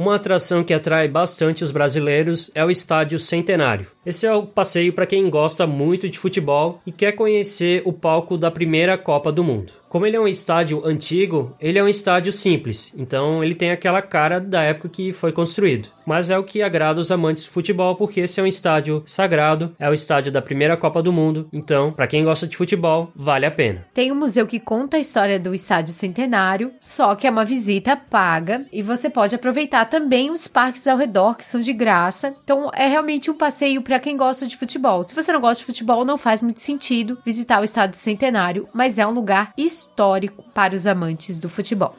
[0.00, 3.86] Uma atração que atrai bastante os brasileiros é o Estádio Centenário.
[4.04, 8.38] Esse é o passeio para quem gosta muito de futebol e quer conhecer o palco
[8.38, 9.74] da primeira Copa do Mundo.
[9.90, 14.00] Como ele é um estádio antigo, ele é um estádio simples, então ele tem aquela
[14.00, 15.88] cara da época que foi construído.
[16.06, 19.74] Mas é o que agrada os amantes de futebol, porque esse é um estádio sagrado,
[19.80, 23.44] é o estádio da primeira Copa do Mundo, então, para quem gosta de futebol, vale
[23.46, 23.84] a pena.
[23.92, 27.96] Tem um museu que conta a história do estádio centenário, só que é uma visita
[27.96, 32.32] paga e você pode aproveitar também os parques ao redor que são de graça.
[32.44, 35.02] Então, é realmente um passeio para quem gosta de futebol.
[35.02, 38.98] Se você não gosta de futebol, não faz muito sentido visitar o estádio centenário, mas
[38.98, 41.96] é um lugar histórico para os amantes do futebol.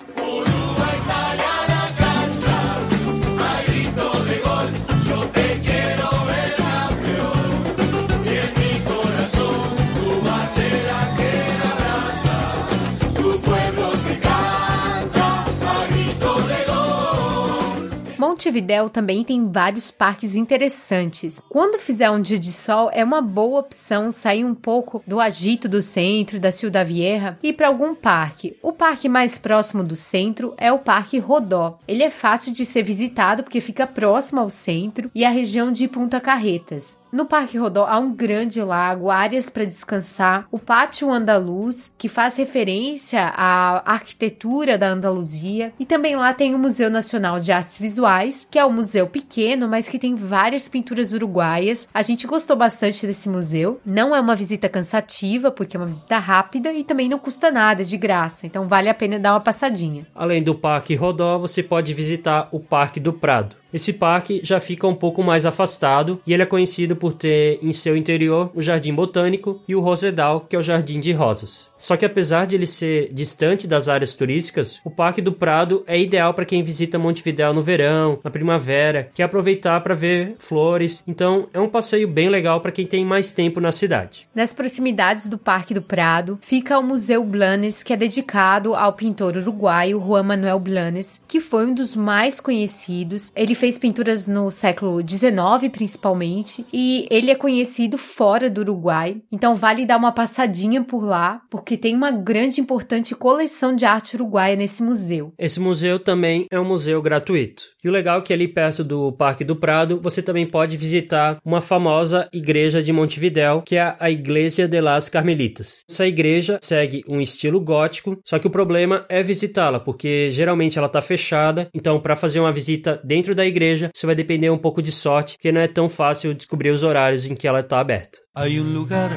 [18.41, 21.39] Montevidéu também tem vários parques interessantes.
[21.47, 25.69] Quando fizer um dia de sol, é uma boa opção sair um pouco do agito
[25.69, 28.57] do centro, da Ciudad Vieja, e ir para algum parque.
[28.63, 31.77] O parque mais próximo do centro é o Parque Rodó.
[31.87, 35.87] Ele é fácil de ser visitado porque fica próximo ao centro e à região de
[35.87, 37.00] Punta Carretas.
[37.11, 42.37] No Parque Rodó há um grande lago, áreas para descansar, o Pátio Andaluz, que faz
[42.37, 48.47] referência à arquitetura da Andaluzia, e também lá tem o Museu Nacional de Artes Visuais,
[48.49, 51.85] que é um museu pequeno, mas que tem várias pinturas uruguaias.
[51.93, 53.81] A gente gostou bastante desse museu.
[53.85, 57.83] Não é uma visita cansativa, porque é uma visita rápida e também não custa nada,
[57.83, 58.47] de graça.
[58.47, 60.07] Então vale a pena dar uma passadinha.
[60.15, 63.60] Além do Parque Rodó, você pode visitar o Parque do Prado.
[63.73, 67.71] Esse parque já fica um pouco mais afastado e ele é conhecido por ter em
[67.71, 71.71] seu interior o Jardim Botânico e o Rosedal, que é o Jardim de Rosas.
[71.77, 75.99] Só que apesar de ele ser distante das áreas turísticas, o Parque do Prado é
[75.99, 81.03] ideal para quem visita Montevidéu no verão, na primavera, quer aproveitar para ver flores.
[81.07, 84.27] Então é um passeio bem legal para quem tem mais tempo na cidade.
[84.35, 89.37] Nas proximidades do Parque do Prado fica o Museu Blanes, que é dedicado ao pintor
[89.37, 93.31] uruguaio Juan Manuel Blanes, que foi um dos mais conhecidos.
[93.35, 99.21] Ele fez pinturas no século XIX, principalmente, e ele é conhecido fora do Uruguai.
[99.31, 103.85] Então vale dar uma passadinha por lá, porque tem uma grande e importante coleção de
[103.85, 105.31] arte uruguaia nesse museu.
[105.37, 107.61] Esse museu também é um museu gratuito.
[107.83, 111.39] E o legal é que ali perto do Parque do Prado, você também pode visitar
[111.45, 115.83] uma famosa igreja de Montevidéu, que é a Igreja de las Carmelitas.
[115.87, 120.87] Essa igreja segue um estilo gótico, só que o problema é visitá-la, porque geralmente ela
[120.87, 121.69] está fechada.
[121.75, 125.35] Então, para fazer uma visita dentro da igreja, você vai depender um pouco de sorte,
[125.35, 128.17] porque não é tão fácil descobrir os horários em que ela está aberta.
[128.35, 129.11] Hay un lugar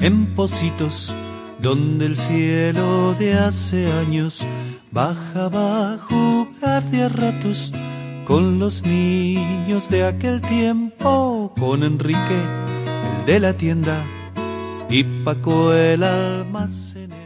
[0.00, 1.14] en Positos
[1.60, 4.44] donde el cielo de hace años
[4.90, 7.72] bajaba a jugar de ratos
[8.24, 12.40] con los niños de aquel tiempo, con Enrique,
[13.18, 13.96] el de la tienda,
[14.88, 17.23] y Paco el almacenero.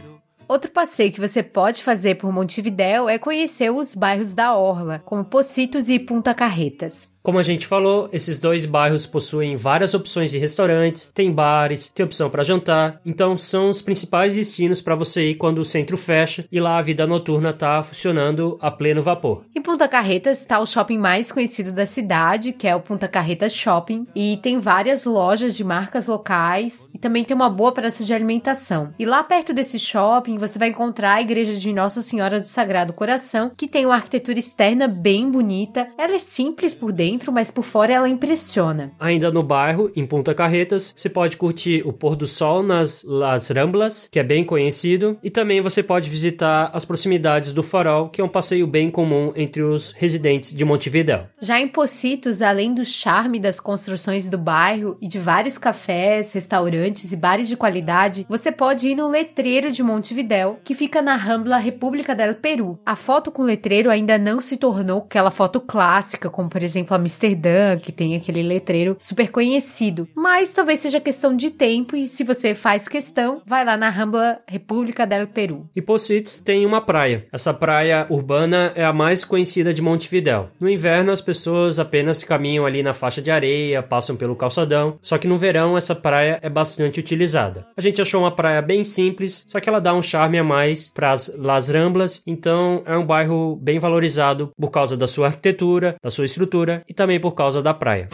[0.49, 5.23] Outro passeio que você pode fazer por Montevidéu é conhecer os bairros da Orla, como
[5.23, 7.13] Pocitos e Punta Carretas.
[7.29, 12.03] Como a gente falou, esses dois bairros possuem várias opções de restaurantes, tem bares, tem
[12.03, 16.43] opção para jantar, então são os principais destinos para você ir quando o centro fecha
[16.51, 19.43] e lá a vida noturna tá funcionando a pleno vapor.
[19.55, 23.53] Em Punta Carretas está o shopping mais conhecido da cidade, que é o Punta Carretas
[23.53, 28.11] Shopping, e tem várias lojas de marcas locais e também tem uma boa praça de
[28.11, 28.91] alimentação.
[28.97, 32.91] E lá perto desse shopping você vai encontrar a igreja de Nossa Senhora do Sagrado
[32.91, 35.89] Coração, que tem uma arquitetura externa bem bonita.
[35.95, 38.91] Ela é simples por dentro dentro, mas por fora ela impressiona.
[38.97, 43.49] Ainda no bairro, em Punta Carretas, você pode curtir o pôr do sol nas Las
[43.49, 48.21] Ramblas, que é bem conhecido, e também você pode visitar as proximidades do Farol, que
[48.21, 51.25] é um passeio bem comum entre os residentes de Montevidéu.
[51.41, 57.11] Já em Pocitos, além do charme das construções do bairro e de vários cafés, restaurantes
[57.11, 61.57] e bares de qualidade, você pode ir no letreiro de Montevidéu, que fica na Rambla
[61.57, 62.79] República del Peru.
[62.85, 66.95] A foto com o letreiro ainda não se tornou aquela foto clássica, como por exemplo
[66.95, 70.07] a Amsterdã, que tem aquele letreiro super conhecido.
[70.15, 74.39] Mas talvez seja questão de tempo e se você faz questão, vai lá na Rambla
[74.47, 75.67] República del Peru.
[75.75, 77.25] E Pocitos tem uma praia.
[77.31, 80.49] Essa praia urbana é a mais conhecida de Montevidéu.
[80.59, 85.17] No inverno, as pessoas apenas caminham ali na faixa de areia, passam pelo calçadão, só
[85.17, 87.65] que no verão essa praia é bastante utilizada.
[87.75, 90.89] A gente achou uma praia bem simples, só que ela dá um charme a mais
[90.89, 95.95] para as Las Ramblas, então é um bairro bem valorizado por causa da sua arquitetura,
[96.01, 98.09] da sua estrutura e também por causa da praia.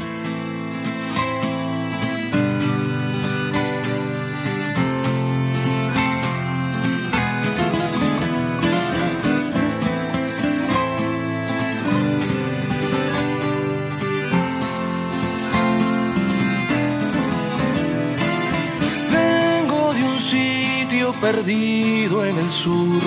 [21.22, 23.02] Perdido en el sur,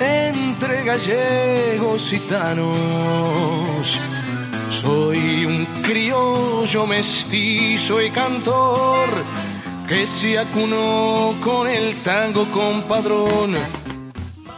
[0.00, 3.67] entre gallegos y gitanos.
[6.68, 9.08] Criollo mestizo y cantor
[9.88, 13.54] que se acunó con el tango compadrón.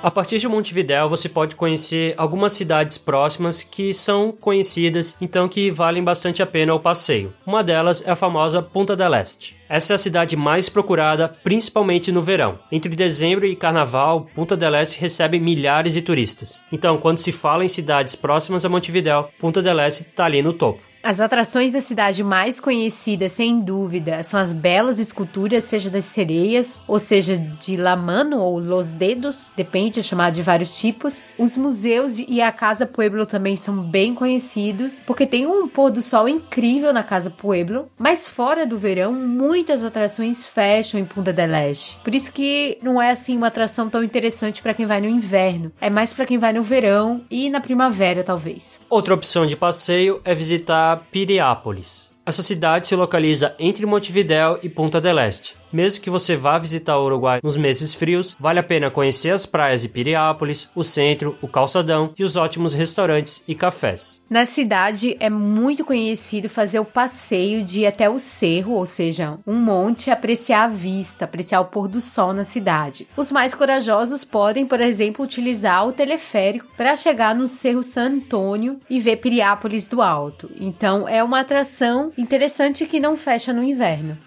[0.02, 5.70] A partir de Montevidéu, você pode conhecer algumas cidades próximas que são conhecidas, então que
[5.70, 7.34] valem bastante a pena o passeio.
[7.46, 9.56] Uma delas é a famosa Punta del Este.
[9.68, 12.58] Essa é a cidade mais procurada, principalmente no verão.
[12.72, 16.62] Entre dezembro e carnaval, Punta del Este recebe milhares de turistas.
[16.72, 20.54] Então, quando se fala em cidades próximas a Montevidéu, Punta del Este está ali no
[20.54, 20.89] topo.
[21.02, 26.82] As atrações da cidade mais conhecidas, sem dúvida, são as belas esculturas, seja das sereias,
[26.86, 31.22] ou seja de La Mano ou Los Dedos, depende, é chamado de vários tipos.
[31.38, 36.02] Os museus e a Casa Pueblo também são bem conhecidos, porque tem um pôr do
[36.02, 41.54] sol incrível na Casa Pueblo, mas fora do verão, muitas atrações fecham em Punta del
[41.54, 41.96] Este.
[42.04, 45.72] Por isso que não é assim uma atração tão interessante para quem vai no inverno,
[45.80, 48.78] é mais para quem vai no verão e na primavera, talvez.
[48.90, 52.10] Outra opção de passeio é visitar Piriápolis.
[52.24, 55.59] Essa cidade se localiza entre Montevidéu e Punta del Este.
[55.72, 59.46] Mesmo que você vá visitar o Uruguai nos meses frios, vale a pena conhecer as
[59.46, 64.20] praias de Piriápolis, o centro, o calçadão e os ótimos restaurantes e cafés.
[64.28, 69.38] Na cidade é muito conhecido fazer o passeio de ir até o cerro, ou seja,
[69.46, 73.06] um monte, apreciar a vista, apreciar o pôr do sol na cidade.
[73.16, 78.80] Os mais corajosos podem, por exemplo, utilizar o teleférico para chegar no Cerro San Antônio
[78.88, 80.50] e ver Piriápolis do alto.
[80.58, 84.18] Então é uma atração interessante que não fecha no inverno.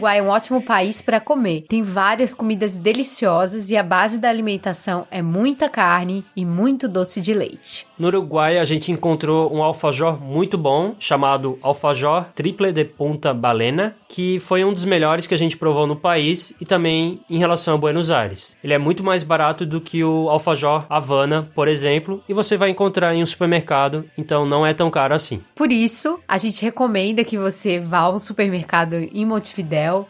[0.00, 1.66] Uruguai é um ótimo país para comer.
[1.68, 7.20] Tem várias comidas deliciosas e a base da alimentação é muita carne e muito doce
[7.20, 7.86] de leite.
[7.98, 13.94] No Uruguai, a gente encontrou um alfajor muito bom, chamado alfajor triple de punta balena,
[14.08, 17.74] que foi um dos melhores que a gente provou no país e também em relação
[17.74, 18.56] a Buenos Aires.
[18.64, 22.70] Ele é muito mais barato do que o alfajor Havana, por exemplo, e você vai
[22.70, 25.42] encontrar em um supermercado, então não é tão caro assim.
[25.54, 29.26] Por isso, a gente recomenda que você vá ao supermercado em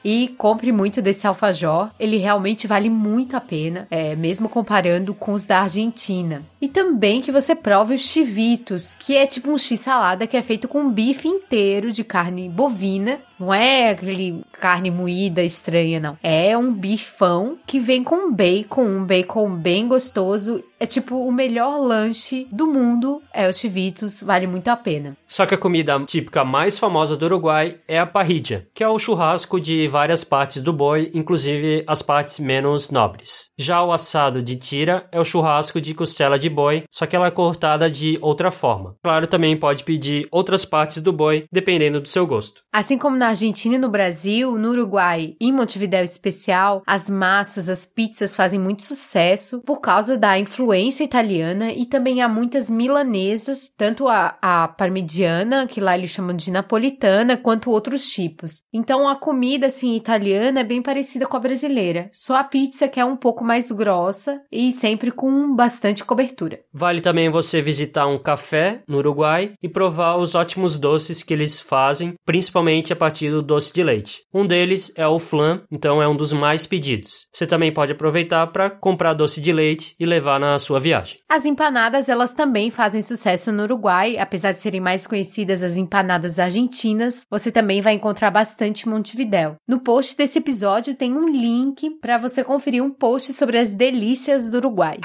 [0.04, 1.90] E compre muito desse alfajor.
[1.98, 6.42] Ele realmente vale muito a pena, é, mesmo comparando com os da Argentina.
[6.60, 10.68] E também que você prove os chivitos, que é tipo um x-salada que é feito
[10.68, 13.20] com bife inteiro de carne bovina.
[13.38, 16.18] Não é aquele carne moída estranha, não.
[16.22, 21.78] É um bifão que vem com bacon, um bacon bem gostoso é tipo o melhor
[21.78, 23.22] lanche do mundo.
[23.34, 25.14] É os chivitos, vale muito a pena.
[25.28, 28.98] Só que a comida típica mais famosa do Uruguai é a parrilla, que é o
[28.98, 33.50] churrasco de várias partes do boi, inclusive as partes menos nobres.
[33.58, 37.28] Já o assado de tira é o churrasco de costela de boi, só que ela
[37.28, 38.96] é cortada de outra forma.
[39.02, 42.62] Claro, também pode pedir outras partes do boi, dependendo do seu gosto.
[42.72, 47.68] Assim como na Argentina e no Brasil, no Uruguai e em Montevideo especial, as massas,
[47.68, 53.70] as pizzas fazem muito sucesso por causa da influência italiana e também há muitas milanesas,
[53.76, 58.62] tanto a, a parmigiana, que lá eles chamam de napolitana, quanto outros tipos.
[58.72, 63.00] Então a comida assim italiana é bem parecida com a brasileira, só a pizza que
[63.00, 66.39] é um pouco mais grossa e sempre com bastante cobertura.
[66.72, 71.58] Vale também você visitar um café no Uruguai e provar os ótimos doces que eles
[71.58, 74.22] fazem, principalmente a partir do doce de leite.
[74.32, 77.26] Um deles é o flan, então é um dos mais pedidos.
[77.32, 81.18] Você também pode aproveitar para comprar doce de leite e levar na sua viagem.
[81.28, 86.38] As empanadas, elas também fazem sucesso no Uruguai, apesar de serem mais conhecidas as empanadas
[86.38, 89.56] argentinas, você também vai encontrar bastante Montevidéu.
[89.66, 94.50] No post desse episódio tem um link para você conferir um post sobre as delícias
[94.50, 94.98] do Uruguai.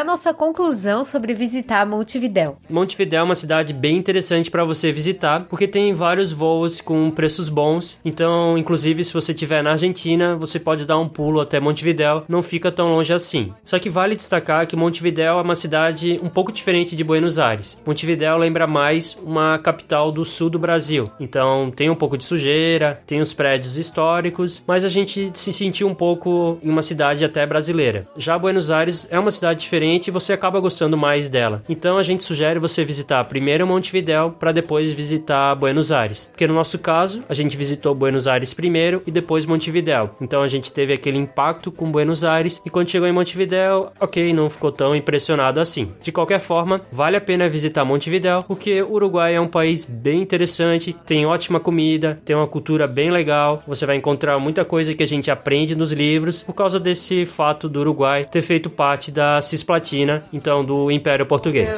[0.00, 2.56] A nossa conclusão sobre visitar Montevidéu?
[2.70, 7.50] Montevidéu é uma cidade bem interessante para você visitar, porque tem vários voos com preços
[7.50, 8.00] bons.
[8.02, 12.42] Então, inclusive, se você estiver na Argentina, você pode dar um pulo até Montevidéu, não
[12.42, 13.52] fica tão longe assim.
[13.62, 17.78] Só que vale destacar que Montevidéu é uma cidade um pouco diferente de Buenos Aires.
[17.84, 21.10] Montevidéu lembra mais uma capital do sul do Brasil.
[21.20, 25.86] Então, tem um pouco de sujeira, tem os prédios históricos, mas a gente se sentiu
[25.86, 28.08] um pouco em uma cidade até brasileira.
[28.16, 31.62] Já Buenos Aires é uma cidade diferente você acaba gostando mais dela.
[31.68, 36.26] Então a gente sugere você visitar primeiro Montevidéu para depois visitar Buenos Aires.
[36.30, 40.14] Porque no nosso caso, a gente visitou Buenos Aires primeiro e depois Montevidéu.
[40.20, 44.32] Então a gente teve aquele impacto com Buenos Aires e quando chegou em Montevidéu, ok,
[44.32, 45.92] não ficou tão impressionado assim.
[46.00, 50.22] De qualquer forma, vale a pena visitar Montevidéu porque o Uruguai é um país bem
[50.22, 55.02] interessante, tem ótima comida, tem uma cultura bem legal, você vai encontrar muita coisa que
[55.02, 59.40] a gente aprende nos livros por causa desse fato do Uruguai ter feito parte da
[59.40, 61.68] Cisplatina Cisplatina, então do Império Português.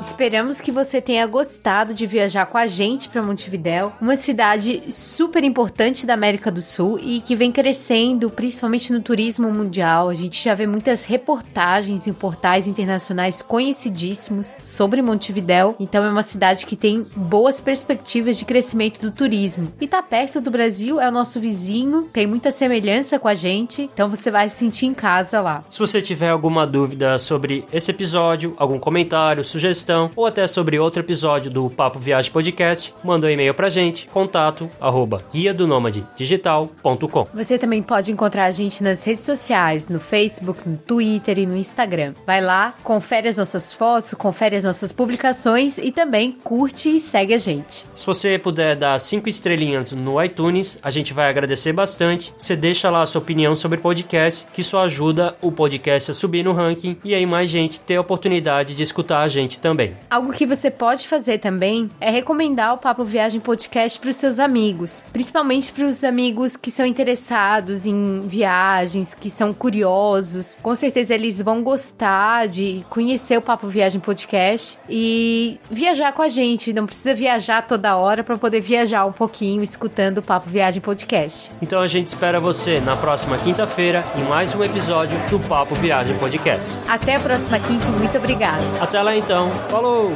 [0.00, 5.44] Esperamos que você tenha gostado de viajar com a gente para Montevidéu, uma cidade super
[5.44, 10.08] importante da América do Sul e que vem crescendo, principalmente no turismo mundial.
[10.08, 16.22] A gente já vê muitas reportagens em portais internacionais conhecidíssimos sobre Montevidéu, então é uma
[16.22, 19.72] cidade que tem boas perspectivas de crescimento do turismo.
[19.80, 23.88] E tá perto do Brasil, é o nosso vizinho, tem muita semelhança com a gente,
[23.94, 25.62] então você vai se sentir em casa lá.
[25.70, 30.78] Se você tiver alguma dúvida sobre esse episódio, algum comentário, sugestão, sugestão ou até sobre
[30.78, 35.66] outro episódio do Papo Viagem Podcast, manda um e-mail pra gente, contato arroba guia do
[35.66, 37.26] nômade digital.com.
[37.34, 41.56] Você também pode encontrar a gente nas redes sociais, no Facebook, no Twitter e no
[41.56, 42.14] Instagram.
[42.26, 47.34] Vai lá, confere as nossas fotos, confere as nossas publicações e também curte e segue
[47.34, 47.84] a gente.
[47.94, 52.32] Se você puder dar cinco estrelinhas no iTunes, a gente vai agradecer bastante.
[52.38, 56.14] Você deixa lá a sua opinião sobre o podcast, que isso ajuda o podcast a
[56.14, 59.96] subir no ranking e aí mais gente ter a oportunidade de escutar a gente também.
[60.08, 64.38] Algo que você pode fazer também é recomendar o Papo Viagem Podcast para os seus
[64.38, 70.56] amigos, principalmente para os amigos que são interessados em viagens, que são curiosos.
[70.62, 76.28] Com certeza eles vão gostar de conhecer o Papo Viagem Podcast e viajar com a
[76.28, 76.72] gente.
[76.72, 81.50] Não precisa viajar toda hora para poder viajar um pouquinho escutando o Papo Viagem Podcast.
[81.60, 86.16] Então a gente espera você na próxima quinta-feira em mais um episódio do Papo Viagem
[86.18, 86.64] Podcast.
[86.88, 88.62] Até a próxima quinta, muito obrigada.
[89.02, 90.12] Lá então, falou!